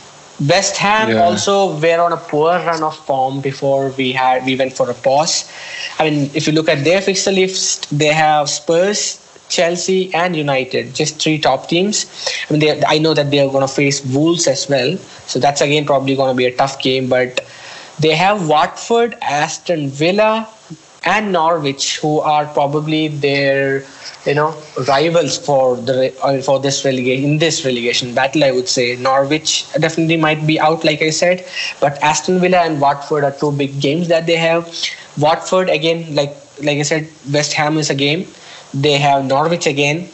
[0.49, 1.23] West Ham Yeah.
[1.25, 4.95] also were on a poor run of form before we had we went for a
[4.95, 5.51] pause.
[5.99, 9.19] I mean, if you look at their fixture list, they have Spurs,
[9.51, 12.07] Chelsea, and United, just three top teams.
[12.49, 15.39] I mean, they, I know that they are going to face Wolves as well, so
[15.39, 17.09] that's again probably going to be a tough game.
[17.09, 17.41] But
[18.01, 20.49] they have Watford, Aston Villa,
[21.05, 23.85] and Norwich, who are probably their
[24.27, 24.55] you know
[24.87, 28.45] rivals for the uh, for this relegation in this relegation battle.
[28.45, 31.45] I would say Norwich definitely might be out, like I said,
[31.81, 34.69] but Aston Villa and Watford are two big games that they have.
[35.19, 38.27] Watford again, like like I said, West Ham is a game.
[38.75, 40.09] They have Norwich again.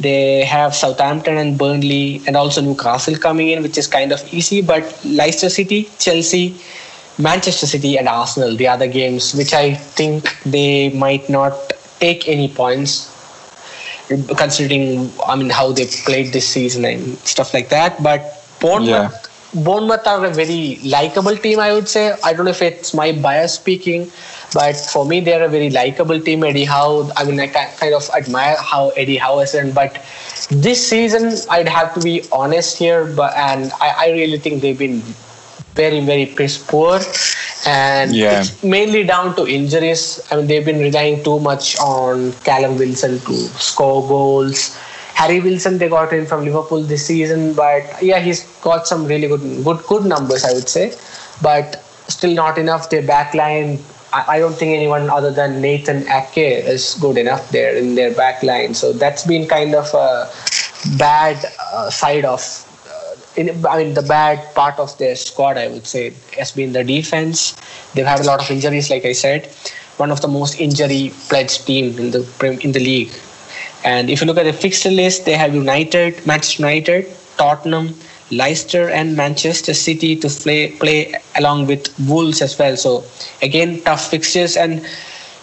[0.00, 4.62] They have Southampton and Burnley, and also Newcastle coming in, which is kind of easy.
[4.62, 6.58] But Leicester City, Chelsea,
[7.20, 11.54] Manchester City and Arsenal, the other games, which I think they might not
[12.00, 13.08] take any points,
[14.36, 18.02] considering I mean how they played this season and stuff like that.
[18.02, 18.22] But
[18.60, 19.14] Bournemouth,
[19.54, 22.14] Bournemouth are a very likable team, I would say.
[22.24, 24.10] I don't know if it's my bias speaking,
[24.52, 26.44] but for me they're a very likable team.
[26.44, 29.94] Eddie Howe, I mean I kind of admire how Eddie Howe is in, but
[30.50, 34.78] this season I'd have to be honest here, but and I, I really think they've
[34.78, 35.02] been
[35.74, 37.00] very very piss poor.
[37.66, 38.40] And Yeah.
[38.40, 40.20] it's mainly down to injuries.
[40.30, 43.34] I mean they've been relying too much on callum wilson to
[43.70, 44.76] score goals.
[45.14, 49.28] Harry wilson they got in from liverpool this season but yeah he's got some really
[49.28, 50.94] good good good numbers i would say.
[51.42, 52.90] But still not enough.
[52.90, 53.78] Their back line
[54.12, 58.12] I I don't think anyone other than Nathan Ake is good enough there in their
[58.14, 58.74] back line.
[58.74, 60.08] So that's been kind of a
[60.98, 62.40] bad uh, side of
[63.36, 66.84] in, I mean, the bad part of their squad, I would say, has been the
[66.84, 67.54] defense.
[67.94, 69.46] They've had a lot of injuries, like I said.
[69.96, 72.20] One of the most injury-pledged team in the
[72.62, 73.12] in the league.
[73.84, 77.94] And if you look at the fixture list, they have United, Manchester United, Tottenham,
[78.30, 82.76] Leicester, and Manchester City to play play along with Wolves as well.
[82.76, 83.04] So
[83.42, 84.56] again, tough fixtures.
[84.56, 84.86] And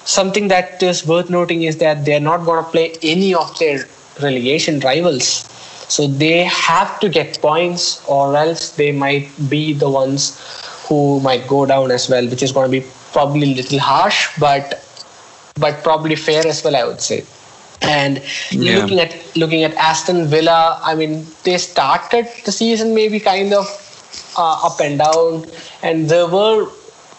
[0.06, 3.86] something that is worth noting is that they're not going to play any of their
[4.22, 5.50] relegation rivals.
[5.88, 10.38] So they have to get points, or else they might be the ones
[10.88, 14.28] who might go down as well, which is going to be probably a little harsh,
[14.40, 14.84] but
[15.60, 17.26] but probably fair as well, I would say.
[17.82, 18.22] And
[18.52, 18.78] Yeah.
[18.80, 23.68] looking at looking at Aston Villa, I mean, they started the season maybe kind of
[24.38, 25.46] uh, up and down,
[25.82, 26.68] and there were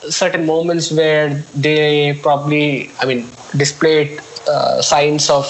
[0.08, 5.46] certain moments where they probably, I mean, displayed uh, signs of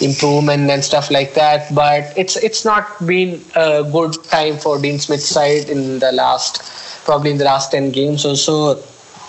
[0.00, 1.74] improvement and stuff like that.
[1.74, 6.62] But it's it's not been a good time for Dean Smith's side in the last,
[7.04, 8.82] probably in the last ten games or so.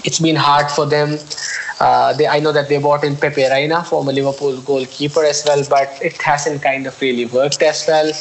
[0.06, 1.18] It's been hard for them.
[1.80, 5.64] Uh, they, I know that they bought in Pepe Reina, former Liverpool goalkeeper as well,
[5.70, 8.12] but it hasn't kind of really worked as well.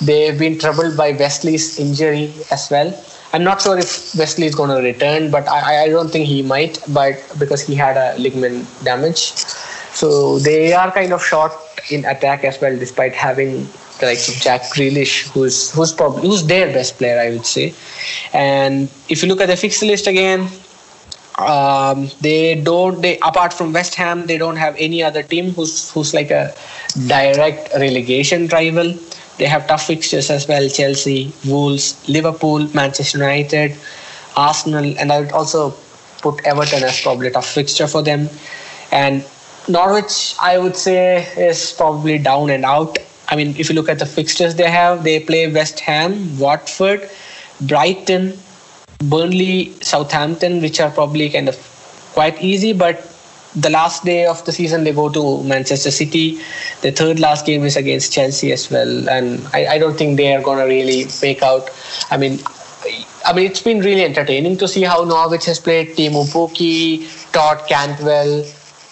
[0.00, 2.92] They've been troubled by Wesley's injury as well.
[3.32, 6.42] I'm not sure if Wesley is going to return, but I, I don't think he
[6.42, 9.32] might, but because he had a ligament damage.
[9.92, 11.52] So they are kind of short
[11.90, 16.46] in attack as well, despite having the likes of Jack Grealish, who's who's probably who's
[16.46, 17.74] their best player, I would say.
[18.32, 20.48] And if you look at the fixture list again,
[21.38, 25.90] um, they don't they apart from West Ham they don't have any other team who's
[25.92, 26.54] who's like a
[27.06, 28.94] direct relegation rival.
[29.38, 33.76] They have tough fixtures as well: Chelsea, Wolves, Liverpool, Manchester United,
[34.36, 35.74] Arsenal, and I would also
[36.20, 38.28] put Everton as probably a tough fixture for them.
[38.92, 39.24] And
[39.68, 42.98] Norwich, I would say, is probably down and out.
[43.28, 47.08] I mean, if you look at the fixtures they have, they play West Ham, Watford,
[47.60, 48.36] Brighton,
[48.98, 51.56] Burnley, Southampton, which are probably kind of
[52.12, 53.06] quite easy, but
[53.54, 56.40] the last day of the season they go to Manchester City.
[56.82, 60.34] The third last game is against Chelsea as well, and I, I don't think they
[60.34, 61.70] are going to really make out.
[62.10, 62.38] I mean,
[63.24, 65.96] I mean it's been really entertaining to see how Norwich has played.
[65.96, 68.44] Teemu Pukki, Todd Cantwell,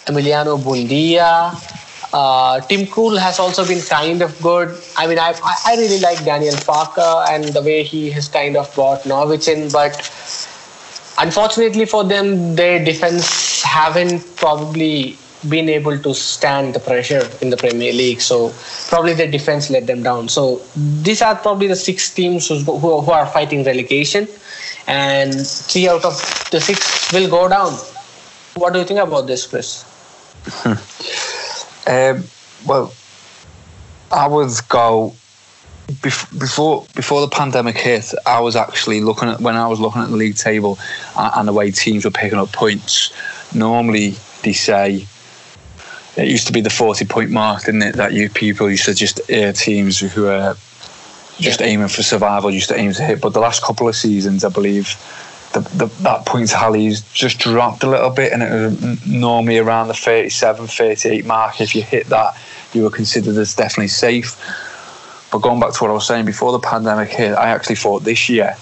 [0.09, 1.53] Emiliano Buendia.
[2.11, 4.75] Uh, Tim Krul has also been kind of good.
[4.97, 5.33] I mean, I,
[5.65, 9.69] I really like Daniel Farke and the way he has kind of brought Norwich in,
[9.69, 9.93] but
[11.19, 15.17] unfortunately for them, their defense haven't probably
[15.47, 18.21] been able to stand the pressure in the Premier League.
[18.21, 18.51] So
[18.87, 20.29] probably the defense let them down.
[20.29, 24.27] So these are probably the six teams who, who are fighting relegation,
[24.87, 26.15] and three out of
[26.51, 27.73] the six will go down.
[28.55, 29.85] What do you think about this, Chris?
[31.87, 32.23] um,
[32.65, 32.93] well,
[34.11, 35.15] I would go
[36.01, 40.09] before before the pandemic hit, I was actually looking at when I was looking at
[40.09, 40.77] the league table
[41.17, 43.11] and the way teams were picking up points.
[43.53, 45.07] Normally, they say
[46.15, 47.95] it used to be the forty point mark, didn't it?
[47.95, 50.55] That you people used to just uh, teams who are
[51.39, 51.67] just yeah.
[51.67, 53.21] aiming for survival used to aim to hit.
[53.21, 54.95] But the last couple of seasons, I believe.
[55.53, 56.49] The, the, that point
[57.13, 61.73] just dropped a little bit and it was normally around the 37 38 mark if
[61.73, 62.37] you hit that
[62.71, 64.39] you were considered as definitely safe
[65.31, 68.03] but going back to what I was saying before the pandemic hit, I actually thought
[68.03, 68.55] this year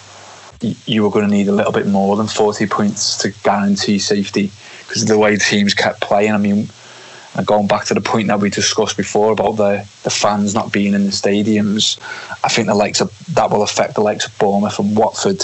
[0.61, 4.51] you were going to need a little bit more than 40 points to guarantee safety
[4.79, 6.31] because of the way teams kept playing.
[6.31, 6.67] I mean,
[7.35, 10.73] and going back to the point that we discussed before about the, the fans not
[10.73, 11.99] being in the stadiums,
[12.43, 15.43] I think the likes of that will affect the likes of Bournemouth and Watford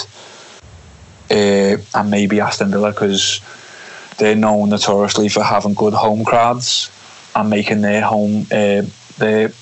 [1.34, 3.40] uh, and maybe Aston Villa because
[4.18, 6.90] they're known notoriously for having good home crowds
[7.34, 8.82] and making their home uh,
[9.18, 9.52] their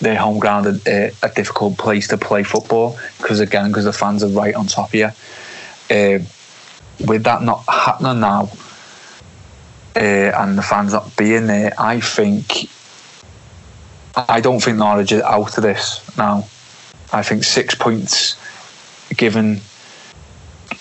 [0.00, 4.22] their home ground a, a, difficult place to play football because again because the fans
[4.22, 5.10] are right on top of you.
[5.90, 6.18] Uh,
[7.06, 8.48] with that not happening now
[9.96, 12.70] uh, and the fans not being there, I think
[14.16, 16.46] I don't think Norwich is out of this now.
[17.12, 18.36] I think six points,
[19.16, 19.60] given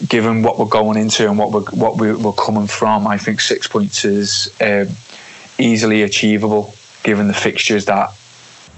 [0.07, 3.67] given what we're going into and what we're what we're coming from, I think six
[3.67, 4.85] points is uh,
[5.57, 8.11] easily achievable given the fixtures that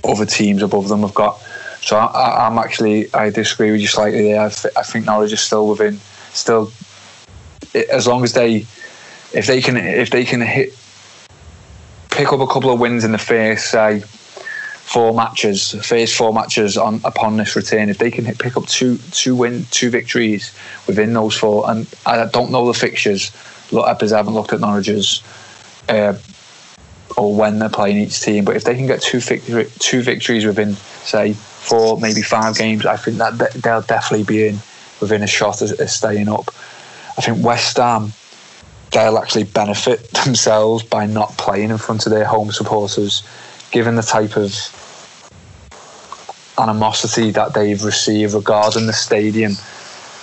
[0.04, 1.40] other teams above them have got.
[1.82, 4.42] So I, am actually I disagree with you slightly there.
[4.42, 6.00] I, th- I think Norwich is still within,
[6.34, 6.72] still
[7.74, 8.66] as long as they,
[9.34, 10.78] if they can if they can hit,
[12.12, 14.04] pick up a couple of wins in the first say
[14.88, 18.98] four matches, phase four matches on upon this return, if they can pick up two
[19.12, 20.56] two win two victories
[20.88, 23.32] within those four, and I don't know the fixtures.
[23.72, 25.22] Look, I haven't looked at Norwich's.
[25.90, 26.18] Uh,
[27.16, 28.46] or when they're playing each team.
[28.46, 32.86] But if they can get two victory, two victories within, say, four maybe five games,
[32.86, 34.60] I think that they'll definitely be in
[35.02, 36.54] within a shot of, of staying up.
[37.18, 38.14] I think West Ham
[38.92, 43.24] they'll actually benefit themselves by not playing in front of their home supporters,
[43.72, 44.54] given the type of
[46.60, 49.54] animosity that they've received regarding the stadium,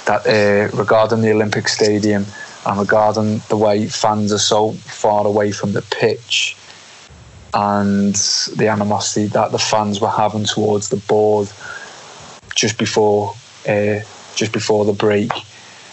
[0.07, 2.27] that uh, regarding the Olympic Stadium,
[2.67, 6.57] and regarding the way fans are so far away from the pitch
[7.53, 8.15] and
[8.57, 11.49] the animosity that the fans were having towards the board
[12.55, 13.35] just before
[13.69, 14.01] uh,
[14.35, 15.31] just before the break.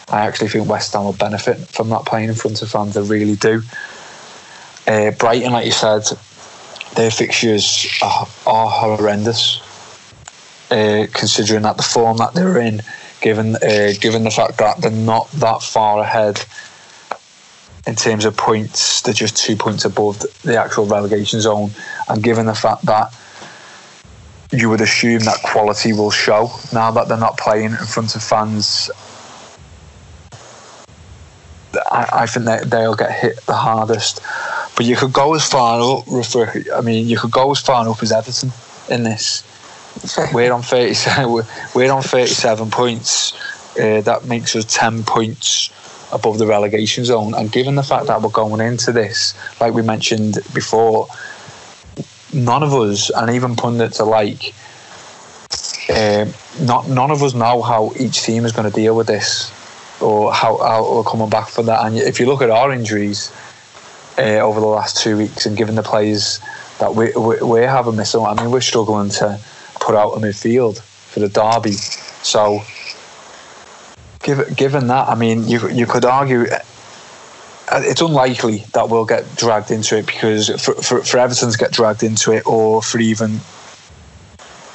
[0.09, 2.95] I actually think West Ham will benefit from that playing in front of fans.
[2.95, 3.61] They really do.
[4.87, 6.03] Uh, Brighton, like you said,
[6.95, 9.61] their fixtures are, are horrendous.
[10.69, 12.81] Uh, considering that the form that they're in,
[13.19, 16.41] given uh, given the fact that they're not that far ahead
[17.85, 21.71] in terms of points, they're just two points above the actual relegation zone.
[22.07, 23.13] And given the fact that
[24.51, 28.23] you would assume that quality will show now that they're not playing in front of
[28.23, 28.91] fans,
[31.73, 34.21] I, I think that they'll get hit the hardest.
[34.75, 36.05] But you could go as far up.
[36.07, 38.51] I mean, you could go as far up as Everton
[38.89, 39.43] in this.
[40.33, 41.43] we're on 37.
[41.75, 43.33] We're on 37 points.
[43.77, 45.71] Uh, that makes us 10 points
[46.11, 47.33] above the relegation zone.
[47.33, 51.07] And given the fact that we're going into this, like we mentioned before,
[52.33, 54.53] none of us, and even pundits alike,
[55.89, 56.25] uh,
[56.61, 59.51] not none of us know how each team is going to deal with this
[60.01, 61.85] or how, how we're coming back from that.
[61.85, 63.31] And if you look at our injuries
[64.21, 66.39] uh, over the last two weeks, and given the players
[66.79, 69.39] that we, we, we're having missing, I mean, we're struggling to
[69.79, 71.73] put out a midfield for the derby.
[71.73, 72.61] So
[74.23, 76.59] Given, given that, I mean, you you could argue uh,
[77.83, 81.71] it's unlikely that we'll get dragged into it because for, for, for Everton to get
[81.71, 83.39] dragged into it, or for even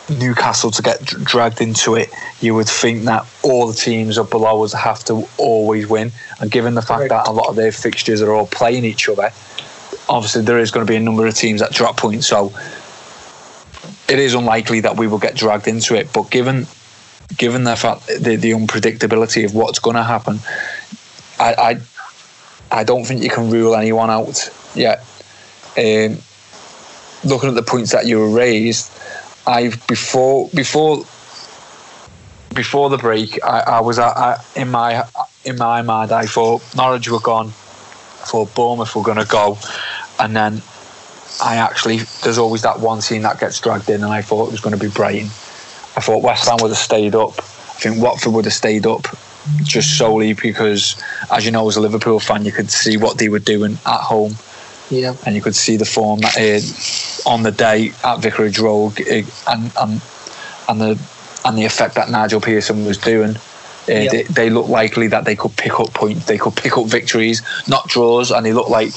[0.08, 4.62] Newcastle to get dragged into it, you would think that all the teams up below
[4.62, 6.12] us have to always win.
[6.40, 7.10] And given the fact right.
[7.10, 9.32] that a lot of their fixtures are all playing each other,
[10.08, 12.52] obviously there is going to be a number of teams that drop points, so
[14.08, 16.12] it is unlikely that we will get dragged into it.
[16.12, 16.66] But given
[17.36, 20.38] given the fact the, the unpredictability of what's going to happen,
[21.38, 21.80] I,
[22.70, 25.04] I I don't think you can rule anyone out yet.
[25.76, 26.18] Um,
[27.24, 28.90] looking at the points that you raised,
[29.46, 31.04] I've before before
[32.54, 35.06] before the break, I, I was I, in my
[35.44, 39.58] in my mind, I thought Norwich were gone, I thought Bournemouth were going to go,
[40.18, 40.62] and then
[41.40, 44.52] I actually there's always that one team that gets dragged in, and I thought it
[44.52, 45.28] was going to be Brighton.
[45.96, 47.38] I thought West Ham would have stayed up.
[47.38, 49.06] I think Watford would have stayed up
[49.62, 53.28] just solely because, as you know, as a Liverpool fan, you could see what they
[53.28, 54.34] were doing at home.
[54.90, 55.14] Yeah.
[55.26, 59.22] And you could see the form that uh, on the day at Vicarage Road uh,
[59.48, 60.00] and, and
[60.68, 60.98] and the
[61.44, 63.36] and the effect that Nigel Pearson was doing.
[63.36, 64.10] Uh, Yeah.
[64.10, 67.42] they, they looked likely that they could pick up points, they could pick up victories,
[67.68, 68.94] not draws, and they looked like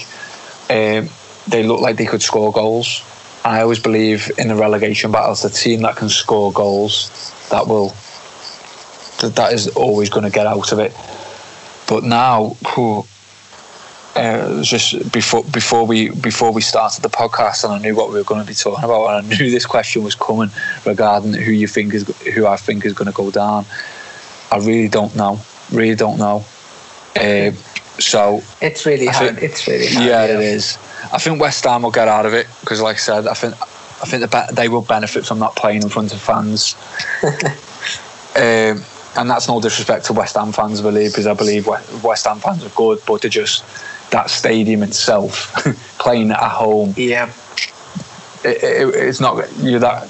[0.70, 1.10] um,
[1.48, 3.04] they looked like they could score goals.
[3.46, 7.10] I always believe in the relegation battles, the team that can score goals,
[7.50, 7.94] that will
[9.22, 10.94] that, that is always going to get out of it.
[11.88, 13.06] But now, phew,
[14.20, 17.96] uh, it was just before before we before we started the podcast, and I knew
[17.96, 20.50] what we were going to be talking about, and I knew this question was coming
[20.86, 23.66] regarding who you think is who I think is going to go down.
[24.52, 25.40] I really don't know.
[25.72, 26.44] Really don't know.
[27.16, 27.52] Uh,
[28.00, 29.36] so It's really hard.
[29.38, 30.06] think- it's really hard.
[30.08, 30.78] yeah, it is.
[31.14, 33.54] I think West Ham will get out of it because, like I said, I think
[34.02, 36.76] I think the be- they will benefit from not playing in front of fans.
[38.36, 38.84] um,
[39.18, 41.68] and that's no disrespect to West Ham fans, I believe, because I believe
[42.04, 43.64] West Ham fans are good, but they're just
[44.12, 45.54] that stadium itself,
[46.00, 47.32] playing at home, Yeah.
[48.44, 50.08] it, it, it's not you that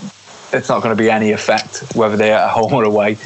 [0.53, 3.17] it's not going to be any effect whether they're at home or away.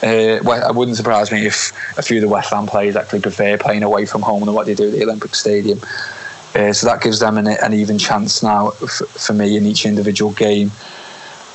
[0.00, 3.20] Uh, well, it wouldn't surprise me if a few of the West Ham players actually
[3.20, 5.80] prefer playing away from home than what they do at the Olympic Stadium.
[6.54, 9.84] Uh, so that gives them an, an even chance now f- for me in each
[9.84, 10.70] individual game.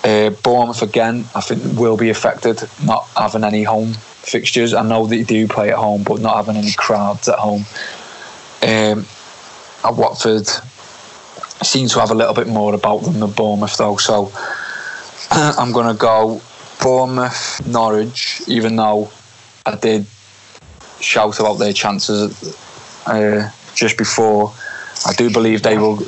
[0.03, 4.73] Uh, Bournemouth again, I think will be affected not having any home fixtures.
[4.73, 7.63] I know that they do play at home, but not having any crowds at home.
[8.63, 9.05] Um,
[9.83, 10.47] at Watford,
[11.63, 13.97] seem to have a little bit more about them than Bournemouth, though.
[13.97, 14.31] So
[15.31, 16.41] I'm going to go
[16.81, 19.11] Bournemouth, Norwich, even though
[19.65, 20.05] I did
[20.99, 22.57] shout about their chances
[23.05, 24.53] uh, just before.
[25.05, 25.99] I do believe they will.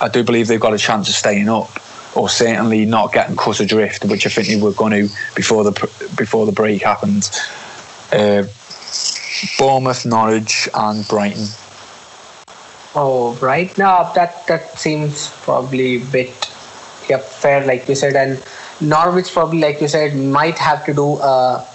[0.00, 1.70] I do believe they've got a chance of staying up,
[2.16, 5.72] or certainly not getting cut adrift, which I think they were going to before the
[6.16, 7.28] before the break happened.
[8.12, 8.44] Uh,
[9.58, 11.46] Bournemouth, Norwich, and Brighton.
[12.94, 13.76] Oh, right.
[13.78, 16.32] Now that that seems probably a bit
[17.08, 18.42] yep fair, like you said, and
[18.80, 21.66] Norwich probably, like you said, might have to do uh, a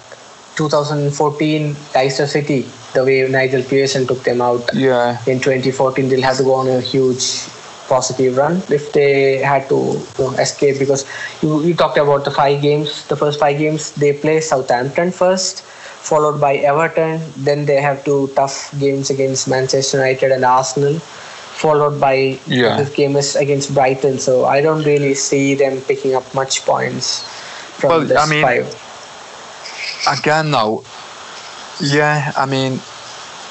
[0.57, 6.09] 2014 Leicester City the way Nigel Pearson took them out Yeah, in 2014.
[6.09, 7.47] They'll have to go on a huge
[7.87, 11.05] positive run if they had to you know, escape because
[11.43, 13.91] you, you talked about the five games the first five games.
[13.91, 15.63] They play southampton first
[16.09, 20.99] followed by everton then they have two tough games against manchester united and arsenal
[21.63, 22.77] followed by Yeah.
[22.77, 27.23] this game is against brighton so i don't really see them picking up much points
[27.79, 28.65] from Well, this I mean, five
[30.07, 30.83] again though,
[31.81, 32.73] yeah, I mean,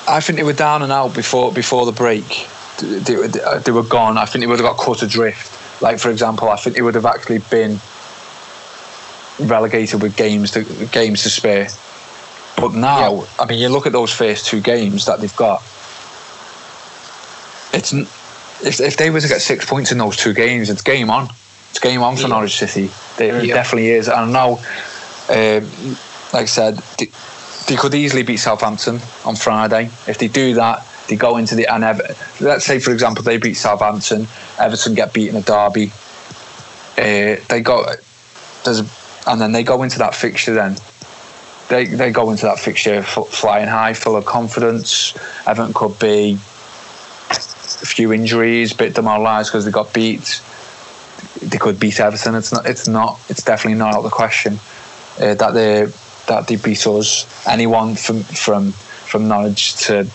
[0.08, 2.46] I think they were down and out before before the break.
[2.80, 4.16] They, they, they were gone.
[4.18, 5.82] I think they would have got cut adrift.
[5.82, 7.80] Like for example, I think they would have actually been
[9.40, 11.68] relegated with games to games to spare.
[12.56, 15.60] But now, I mean, you look at those first two games that they've got.
[17.72, 21.10] It's if if they were to get six points in those two games, it's game
[21.10, 21.28] on.
[21.70, 22.28] It's game on for Yeah.
[22.28, 22.90] Norwich City.
[23.16, 23.54] There it Yeah.
[23.54, 24.08] definitely is.
[24.08, 24.60] And now,
[25.28, 25.96] um,
[26.32, 27.08] like I said, they,
[27.66, 29.90] they could easily beat Southampton on Friday.
[30.06, 33.36] If they do that, they go into the and Ever- let's say for example they
[33.38, 34.28] beat Southampton,
[34.58, 35.90] Everton get beaten at Derby.
[36.96, 37.84] Uh, they go
[38.64, 38.82] there's
[39.26, 40.76] and then they go into that fixture then.
[41.68, 45.16] They, they go into that fixture flying high, full of confidence.
[45.46, 46.38] Everton could be
[47.30, 50.42] a few injuries, bit demoralised because they got beat.
[51.40, 52.34] They could beat Everton.
[52.34, 52.66] It's not.
[52.66, 53.20] It's not.
[53.28, 54.58] It's definitely not out of the question
[55.18, 55.86] uh, that they
[56.26, 57.46] that they beat us.
[57.46, 60.06] Anyone from from from Norwich to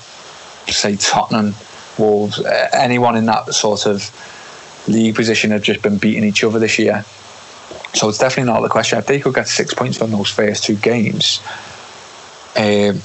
[0.67, 1.55] say Tottenham,
[1.97, 2.43] Wolves,
[2.73, 4.11] anyone in that sort of
[4.87, 7.05] league position have just been beating each other this year.
[7.93, 8.99] So it's definitely not the question.
[8.99, 11.41] If they could get six points from those first two games,
[12.55, 13.01] um,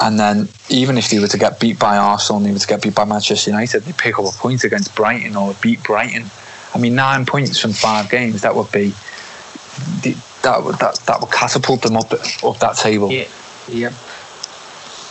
[0.00, 2.66] and then even if they were to get beat by Arsenal and they were to
[2.66, 6.30] get beat by Manchester United, they pick up a point against Brighton or beat Brighton.
[6.74, 8.94] I mean, nine points from five games, that would be
[10.42, 13.10] that would that, that would catapult them up up that table.
[13.10, 13.26] yeah
[13.68, 13.92] yep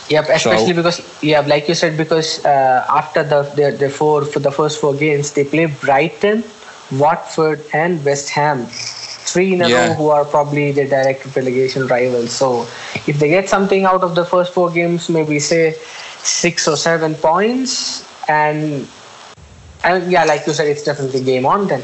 [0.09, 4.23] Yep, especially so, because yeah, like you said, because uh, after the the, the four
[4.23, 6.43] for the first four games, they play Brighton,
[6.91, 9.88] Watford, and West Ham, three in a yeah.
[9.88, 12.31] row who are probably the direct relegation rivals.
[12.31, 12.63] So
[13.07, 15.75] if they get something out of the first four games, maybe say
[16.19, 18.88] six or seven points, and
[19.83, 21.83] and yeah, like you said, it's definitely game on then.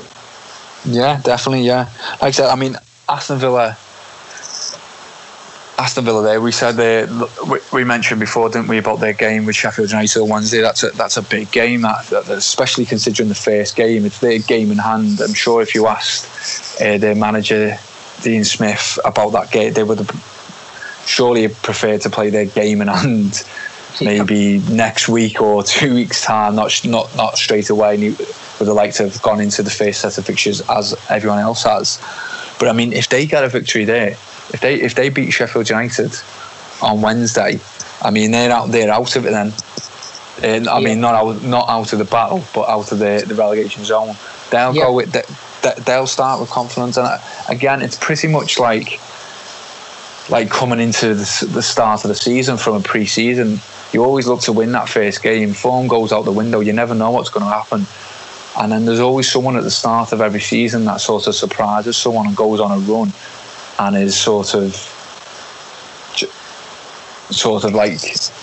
[0.85, 1.65] Yeah, definitely.
[1.65, 1.89] Yeah,
[2.21, 2.75] like I said, I mean,
[3.07, 3.77] Aston Villa
[5.77, 6.39] Aston Villa there.
[6.39, 7.07] We said they,
[7.71, 10.61] we mentioned before, didn't we, about their game with Sheffield United on Wednesday.
[10.61, 11.81] That's a that's a big game.
[11.81, 15.19] That, that especially considering the first game, it's their game in hand.
[15.19, 17.77] I'm sure if you asked uh, their manager
[18.21, 22.87] Dean Smith about that game, they would have surely preferred to play their game in
[22.87, 23.43] hand.
[24.01, 27.95] Maybe next week or two weeks time, not not not straight away.
[27.95, 28.17] And
[28.59, 31.63] would have liked to have gone into the first set of fixtures as everyone else
[31.63, 31.99] has.
[32.59, 34.17] But I mean, if they get a victory there,
[34.51, 36.13] if they if they beat Sheffield United
[36.81, 37.59] on Wednesday,
[38.01, 39.53] I mean they're out they're out of it then.
[40.41, 40.87] Uh, I yeah.
[40.87, 44.15] mean not out not out of the battle, but out of the, the relegation zone.
[44.49, 44.83] They'll yeah.
[44.83, 45.23] go with they,
[45.85, 48.99] they'll start with confidence, and uh, again, it's pretty much like
[50.29, 53.59] like coming into the, the start of the season from a pre-season.
[53.91, 55.53] You always look to win that first game.
[55.53, 56.61] Form goes out the window.
[56.61, 57.85] You never know what's going to happen.
[58.57, 61.97] And then there's always someone at the start of every season that sort of surprises
[61.97, 63.11] someone and goes on a run
[63.79, 64.75] and is sort of
[67.33, 67.99] sort of like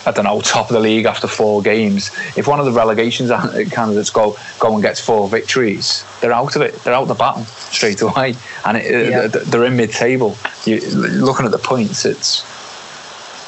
[0.07, 2.11] I don't know top of the league after four games.
[2.37, 3.29] If one of the relegation
[3.71, 6.75] candidates go go and gets four victories, they're out of it.
[6.83, 9.27] They're out the battle straight away, and it, yeah.
[9.27, 10.37] they're in mid-table.
[10.65, 12.45] You, looking at the points, it's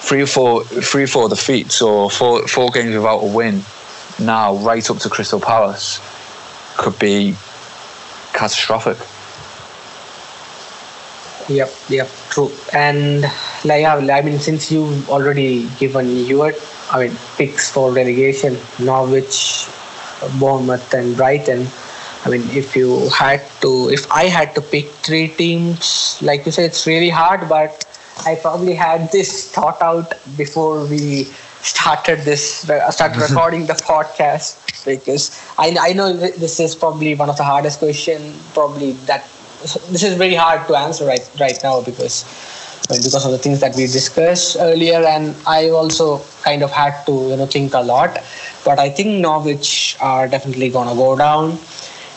[0.02, 3.62] three or four three or four defeats or four four games without a win.
[4.18, 6.00] Now right up to Crystal Palace
[6.76, 7.34] could be
[8.32, 8.98] catastrophic.
[11.52, 12.50] Yep, yep, true.
[12.72, 13.22] And
[13.64, 16.52] like, I mean, since you've already given your,
[16.90, 19.68] I mean, picks for relegation, Norwich,
[20.38, 21.66] Bournemouth, and Brighton.
[22.24, 26.52] I mean, if you had to, if I had to pick three teams, like you
[26.52, 27.84] said, it's really hard, but
[28.24, 31.24] I probably had this thought out before we
[31.62, 37.28] started this, uh, started recording the podcast because I, I know this is probably one
[37.28, 39.28] of the hardest question probably that
[39.62, 42.24] this is very hard to answer right right now because
[42.88, 47.12] because of the things that we discussed earlier and i also kind of had to
[47.30, 48.18] you know think a lot.
[48.64, 51.58] But i think norwich are definitely going to go down.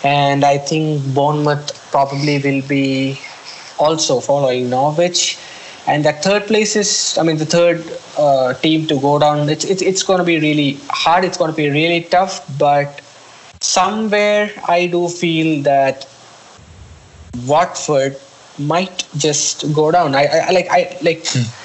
[0.04, 3.20] And i think bournemouth probably will be
[3.78, 5.38] also following norwich.
[5.88, 7.84] And that third place is i mean the third
[8.18, 11.52] uh, team to go down it's, it's, it's going to be really hard it's going
[11.52, 12.44] to be really tough.
[12.58, 13.02] But
[13.62, 16.08] somewhere i do feel that
[17.46, 18.18] Watford
[18.58, 20.16] might just go down.
[20.16, 21.26] I, I like I like.
[21.28, 21.62] Hmm.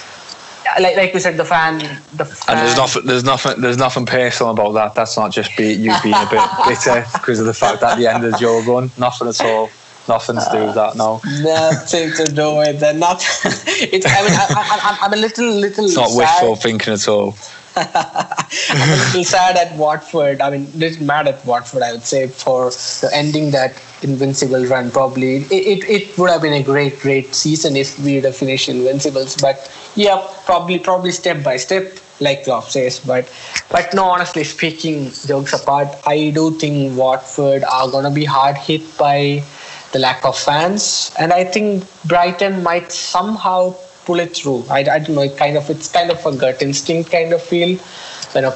[0.81, 1.79] Like, like we said, the fan,
[2.15, 2.57] the fan.
[2.57, 4.95] And there's nothing, there's nothing, there's nothing personal about that.
[4.95, 8.07] That's not just be you being a bit bitter because of the fact that the
[8.07, 8.91] end of your run.
[8.97, 9.69] Nothing at all.
[10.09, 10.97] Nothing to do with that.
[10.97, 11.21] No.
[11.41, 12.97] Nothing to do with that.
[12.97, 13.21] Not.
[13.45, 14.07] it's.
[14.07, 15.87] I mean, I, am a little, little.
[15.87, 16.19] It's not sad.
[16.19, 17.37] wishful thinking at all.
[17.77, 20.41] I'm a little sad at Watford.
[20.41, 22.71] I mean, little mad at Watford, I would say, for
[23.13, 24.91] ending that Invincible run.
[24.91, 28.69] Probably it, it, it would have been a great, great season if we'd have finished
[28.69, 29.37] Invincibles.
[29.37, 32.99] But yeah, probably, probably step by step, like Klopp says.
[33.01, 33.31] But,
[33.71, 38.97] but no, honestly speaking, jokes apart, I do think Watford are gonna be hard hit
[38.99, 39.43] by
[39.93, 43.75] the lack of fans, and I think Brighton might somehow
[44.05, 44.65] pull it through.
[44.71, 45.23] I, I don't know.
[45.23, 47.79] It kind of it's kind of a gut instinct kind of feel.
[48.35, 48.55] You know,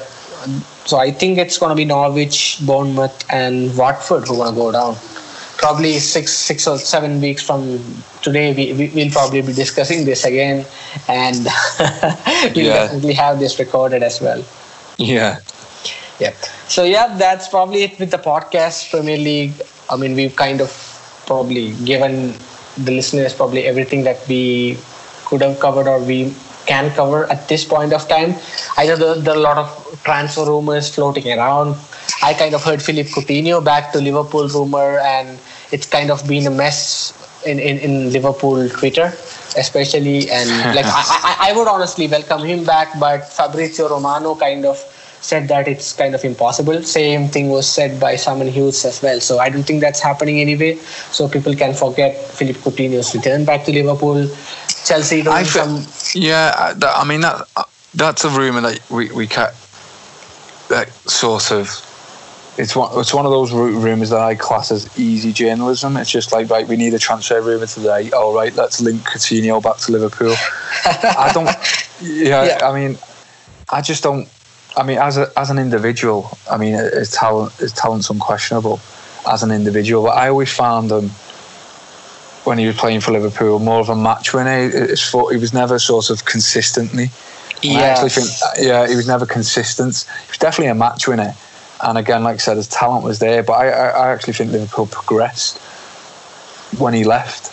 [0.85, 4.59] so I think it's going to be Norwich, Bournemouth, and Watford who are going to
[4.59, 4.95] go down.
[5.57, 7.79] Probably six, six or seven weeks from
[8.21, 10.65] today, we, we will probably be discussing this again,
[11.07, 11.47] and
[12.55, 12.85] we'll yeah.
[12.85, 14.43] definitely have this recorded as well.
[14.97, 15.39] Yeah.
[16.19, 16.33] Yeah.
[16.67, 19.53] So yeah, that's probably it with the podcast Premier League.
[19.89, 20.69] I mean, we've kind of
[21.25, 22.35] probably given
[22.77, 24.77] the listeners probably everything that we
[25.25, 26.33] could have covered or we
[26.65, 28.35] can cover at this point of time.
[28.77, 31.75] I know there, there are a lot of transfer rumors floating around.
[32.23, 35.37] I kind of heard Philippe Coutinho back to Liverpool rumor, and
[35.71, 37.13] it's kind of been a mess
[37.45, 39.13] in, in, in Liverpool Twitter,
[39.57, 40.29] especially.
[40.29, 44.77] And like I, I, I would honestly welcome him back, but Fabrizio Romano kind of
[45.25, 46.83] said that it's kind of impossible.
[46.83, 49.19] Same thing was said by Simon Hughes as well.
[49.19, 50.75] So I don't think that's happening anyway.
[51.11, 54.27] So people can forget Philippe Coutinho's return back to Liverpool.
[54.85, 55.85] Chelsea doing some.
[56.13, 57.63] Yeah, uh, I mean that uh,
[57.93, 59.55] that's a rumor that we we kept
[60.69, 61.67] that sort of.
[62.57, 62.97] It's one.
[62.99, 65.97] It's one of those rumors that I class as easy journalism.
[65.97, 68.11] It's just like, right, we need a transfer rumor today.
[68.11, 70.35] All right, let's link Coutinho back to Liverpool.
[70.85, 71.49] I don't.
[72.01, 72.97] Yeah, yeah, I mean,
[73.69, 74.29] I just don't.
[74.77, 78.79] I mean, as a, as an individual, I mean, his talent his talent's unquestionable
[79.27, 80.03] as an individual.
[80.03, 81.09] But I always found him
[82.43, 84.69] when he was playing for Liverpool more of a match winner.
[84.69, 87.09] His foot, he was never sort of consistently.
[87.63, 88.27] And I actually think,
[88.59, 90.05] yeah, he was never consistent.
[90.25, 91.33] He was definitely a match winner.
[91.83, 93.43] And again, like I said, his talent was there.
[93.43, 95.57] But I, I, I actually think Liverpool progressed
[96.77, 97.51] when he left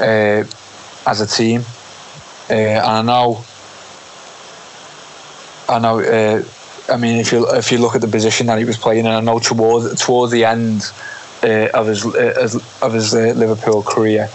[0.00, 0.44] uh,
[1.06, 1.64] as a team.
[2.48, 3.44] Uh, and I know,
[5.68, 6.00] I know.
[6.00, 6.44] Uh,
[6.88, 9.14] I mean, if you if you look at the position that he was playing, and
[9.14, 10.82] I know towards towards the end
[11.42, 14.28] uh, of his uh, of his uh, Liverpool career,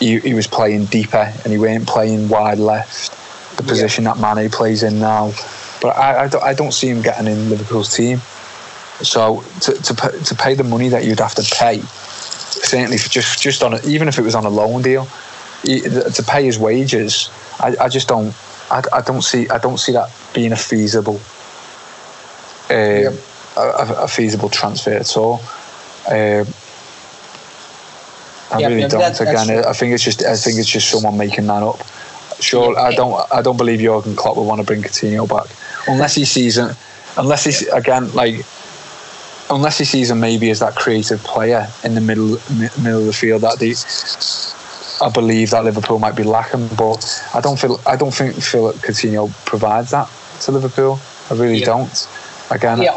[0.00, 4.14] he, he was playing deeper and he weren't playing wide left, the position yeah.
[4.14, 5.32] that Mane plays in now.
[5.80, 8.18] But I, I don't, I don't see him getting in Liverpool's team.
[9.02, 13.40] So to to to pay the money that you'd have to pay, certainly for just
[13.40, 15.06] just on a, even if it was on a loan deal,
[15.64, 17.30] to pay his wages,
[17.60, 18.34] I, I just don't
[18.72, 21.20] I, I don't see I don't see that being a feasible
[22.70, 23.12] uh, yep.
[23.56, 25.40] a, a, feasible transfer at all.
[26.08, 26.44] Uh,
[28.50, 29.00] I really don't.
[29.00, 31.80] That, Again, I think it's just I think it's just someone making that up.
[32.40, 35.54] Sure, I don't I don't believe Jurgen Klopp would want to bring Coutinho back
[35.86, 36.74] unless he sees it.
[37.16, 38.36] Unless he's again like
[39.50, 42.38] unless he sees him maybe as that creative player in the middle
[42.82, 43.72] middle of the field that the
[45.02, 48.76] I believe that Liverpool might be lacking, but I don't feel I don't think Philip
[48.76, 50.08] Coutinho provides that
[50.42, 51.00] to Liverpool.
[51.30, 51.66] I really yeah.
[51.66, 52.08] don't.
[52.50, 52.94] Again, yeah.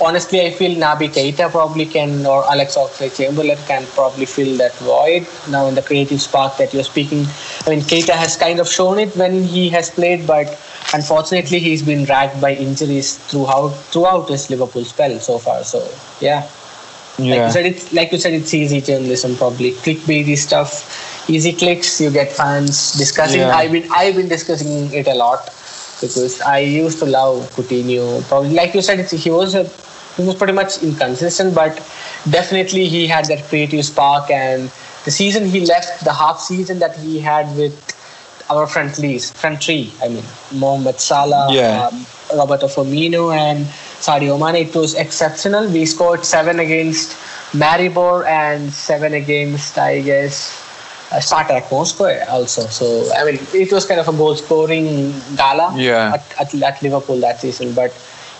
[0.00, 5.26] Honestly, I feel Naby Keita probably can, or Alex Oxlade-Chamberlain can probably fill that void
[5.50, 7.26] now in the creative spark that you're speaking.
[7.66, 10.46] I mean, Keita has kind of shown it when he has played, but
[10.94, 15.64] unfortunately, he's been racked by injuries throughout throughout his Liverpool spell so far.
[15.64, 15.80] So,
[16.20, 16.48] yeah.
[17.18, 17.34] Yeah.
[17.34, 22.00] Like you said, it's like you said, it's easy journalism, probably clickbaity stuff, easy clicks.
[22.00, 23.40] You get fans discussing.
[23.40, 23.56] Yeah.
[23.56, 25.44] I've been I've been discussing it a lot
[26.00, 28.26] because I used to love Coutinho.
[28.28, 29.64] Probably like you said, he was a,
[30.16, 31.76] he was pretty much inconsistent, but
[32.30, 34.30] definitely he had that creative spark.
[34.30, 34.70] And
[35.04, 37.76] the season he left, the half season that he had with
[38.50, 41.86] our front leads, front three, I mean, Mohamed Salah, yeah.
[41.86, 43.66] um, Roberto Firmino, and
[44.00, 45.68] Sadio Mane, it was exceptional.
[45.68, 47.12] We scored seven against
[47.52, 50.67] Maribor and seven against, I guess,
[51.10, 52.62] uh, Spartak Moscow also.
[52.66, 56.14] So I mean, it was kind of a goal scoring gala yeah.
[56.14, 57.72] at, at, at, Liverpool that season.
[57.72, 57.92] But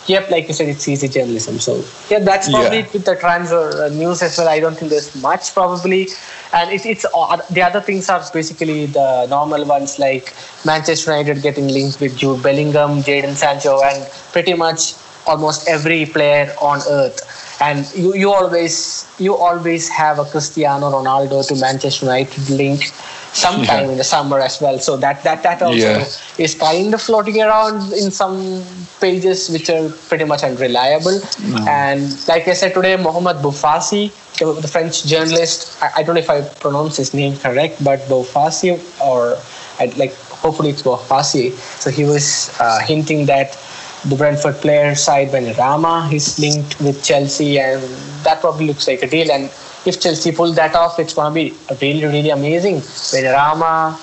[0.07, 1.59] yep, like you said, it's easy journalism.
[1.59, 2.93] So yeah, that's probably yeah.
[2.93, 4.49] with the transfer uh, news as well.
[4.49, 6.09] I don't think there's much probably,
[6.53, 11.43] and it, it's uh, the other things are basically the normal ones like Manchester United
[11.43, 14.95] getting linked with Jude Bellingham, Jadon Sancho, and pretty much
[15.27, 21.47] almost every player on earth and you, you always you always have a Cristiano Ronaldo
[21.49, 22.85] to Manchester United link
[23.33, 23.93] sometime yeah.
[23.93, 24.79] in the summer as well.
[24.79, 26.05] So that that that also yeah.
[26.39, 28.63] is kind of floating around in some
[29.01, 31.21] pages which are pretty much unreliable.
[31.43, 31.67] No.
[31.69, 36.31] And like I said today, Mohamed Bouazizi, the French journalist, I, I, don't know if
[36.31, 39.37] I pronounce his name correct, but Bouazizi or
[39.81, 41.53] I'd like hopefully it's Bouazizi.
[41.83, 43.59] So he was uh, hinting that
[44.05, 47.83] the Brentford player Said Benrahma is linked with Chelsea, and
[48.23, 49.31] that probably looks like a deal.
[49.31, 49.45] And
[49.85, 52.77] if Chelsea pull that off, it's going to be a really, really amazing.
[52.77, 53.97] Benrahma,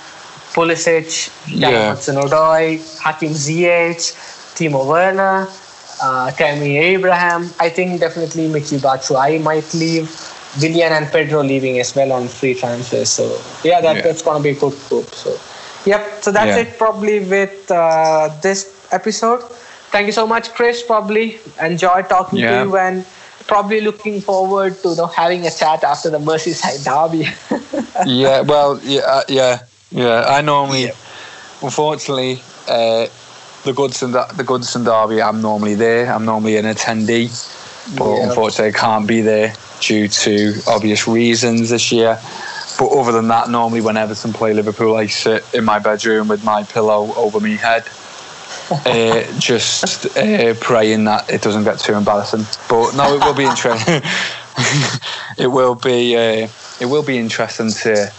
[0.54, 1.96] Pulisic, yeah.
[1.96, 4.14] Odoi, Hakim Ziyech,
[4.56, 5.48] Timo Werner,
[6.02, 7.50] uh, Tammy Abraham.
[7.60, 10.10] I think definitely Michy Batshuayi might leave.
[10.62, 13.10] Willian and Pedro leaving as well on free transfers.
[13.10, 14.02] So yeah, that, yeah.
[14.02, 15.08] that's going to be a good group.
[15.10, 15.38] So
[15.86, 16.24] yep.
[16.24, 16.64] So that's yeah.
[16.64, 19.44] it probably with uh, this episode
[19.96, 20.84] thank you so much, Chris.
[20.84, 22.64] Probably enjoy talking yeah.
[22.64, 23.06] to you and
[23.48, 27.24] probably looking forward to you know, having a chat after the Merseyside derby.
[28.06, 30.26] yeah, well, yeah, uh, yeah, yeah.
[30.28, 31.62] I normally, yeah.
[31.62, 33.08] unfortunately, uh,
[33.64, 36.12] the Goodison the Goodison derby, I'm normally there.
[36.12, 37.32] I'm normally an attendee,
[37.98, 38.28] but yeah.
[38.28, 42.20] unfortunately, I can't be there due to obvious reasons this year.
[42.78, 46.44] But other than that, normally when Everton play Liverpool, I sit in my bedroom with
[46.44, 47.86] my pillow over my head
[48.72, 52.46] uh, just uh, praying that it doesn't get too embarrassing.
[52.68, 54.02] But no, it will be interesting.
[55.38, 56.48] it will be uh,
[56.80, 58.12] it will be interesting to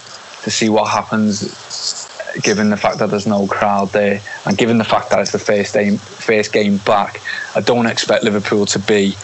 [0.42, 2.08] to see what happens,
[2.42, 5.38] given the fact that there's no crowd there, and given the fact that it's the
[5.40, 7.20] first game first game back.
[7.56, 9.16] I don't expect Liverpool to be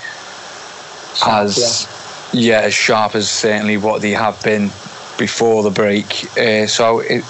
[1.15, 1.87] sharp, as
[2.33, 2.59] yeah.
[2.59, 2.67] yeah.
[2.67, 4.71] as sharp as certainly what they have been
[5.19, 6.25] before the break.
[6.37, 7.23] Uh, so it,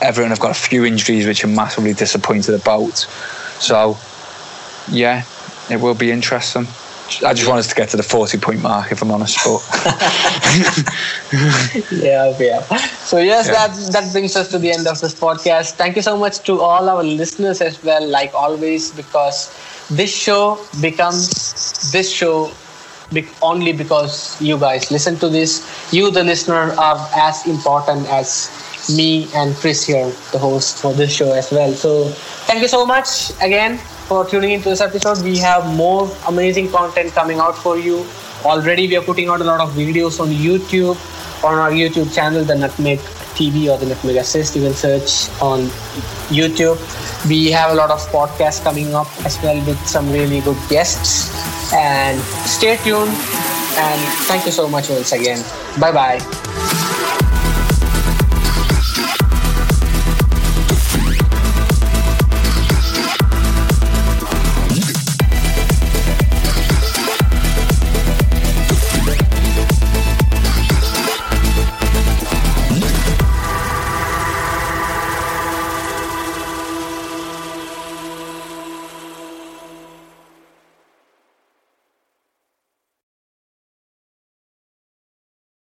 [0.00, 2.96] Everton have got a few injuries which I'm massively disappointed about.
[3.58, 3.96] So,
[4.90, 5.24] yeah,
[5.70, 6.66] it will be interesting.
[7.26, 9.38] I just want us to get to the 40 point mark, if I'm honest.
[9.44, 9.60] But
[11.90, 12.60] yeah, yeah.
[13.04, 13.66] So yes, Yeah.
[13.66, 15.72] that that brings us to the end of this podcast.
[15.74, 19.50] Thank you so much to all our listeners as well, like always, because
[19.90, 22.52] this show becomes this show
[23.12, 25.62] be- only because you guys listen to this.
[25.92, 28.50] You, the listener, are as important as
[28.88, 31.72] me and Chris here, the host for this show as well.
[31.72, 32.08] So
[32.46, 33.78] thank you so much again
[34.08, 35.22] for tuning into this episode.
[35.22, 38.06] We have more amazing content coming out for you.
[38.44, 40.96] Already, we are putting out a lot of videos on YouTube,
[41.44, 42.98] on our YouTube channel, the Nutmeg
[43.38, 44.56] TV or the Nutmeg Assist.
[44.56, 45.66] You can search on
[46.28, 46.78] YouTube.
[47.28, 51.30] We have a lot of podcasts coming up as well with some really good guests.
[51.72, 53.14] And stay tuned.
[53.78, 55.44] And thank you so much once again.
[55.78, 56.98] Bye bye.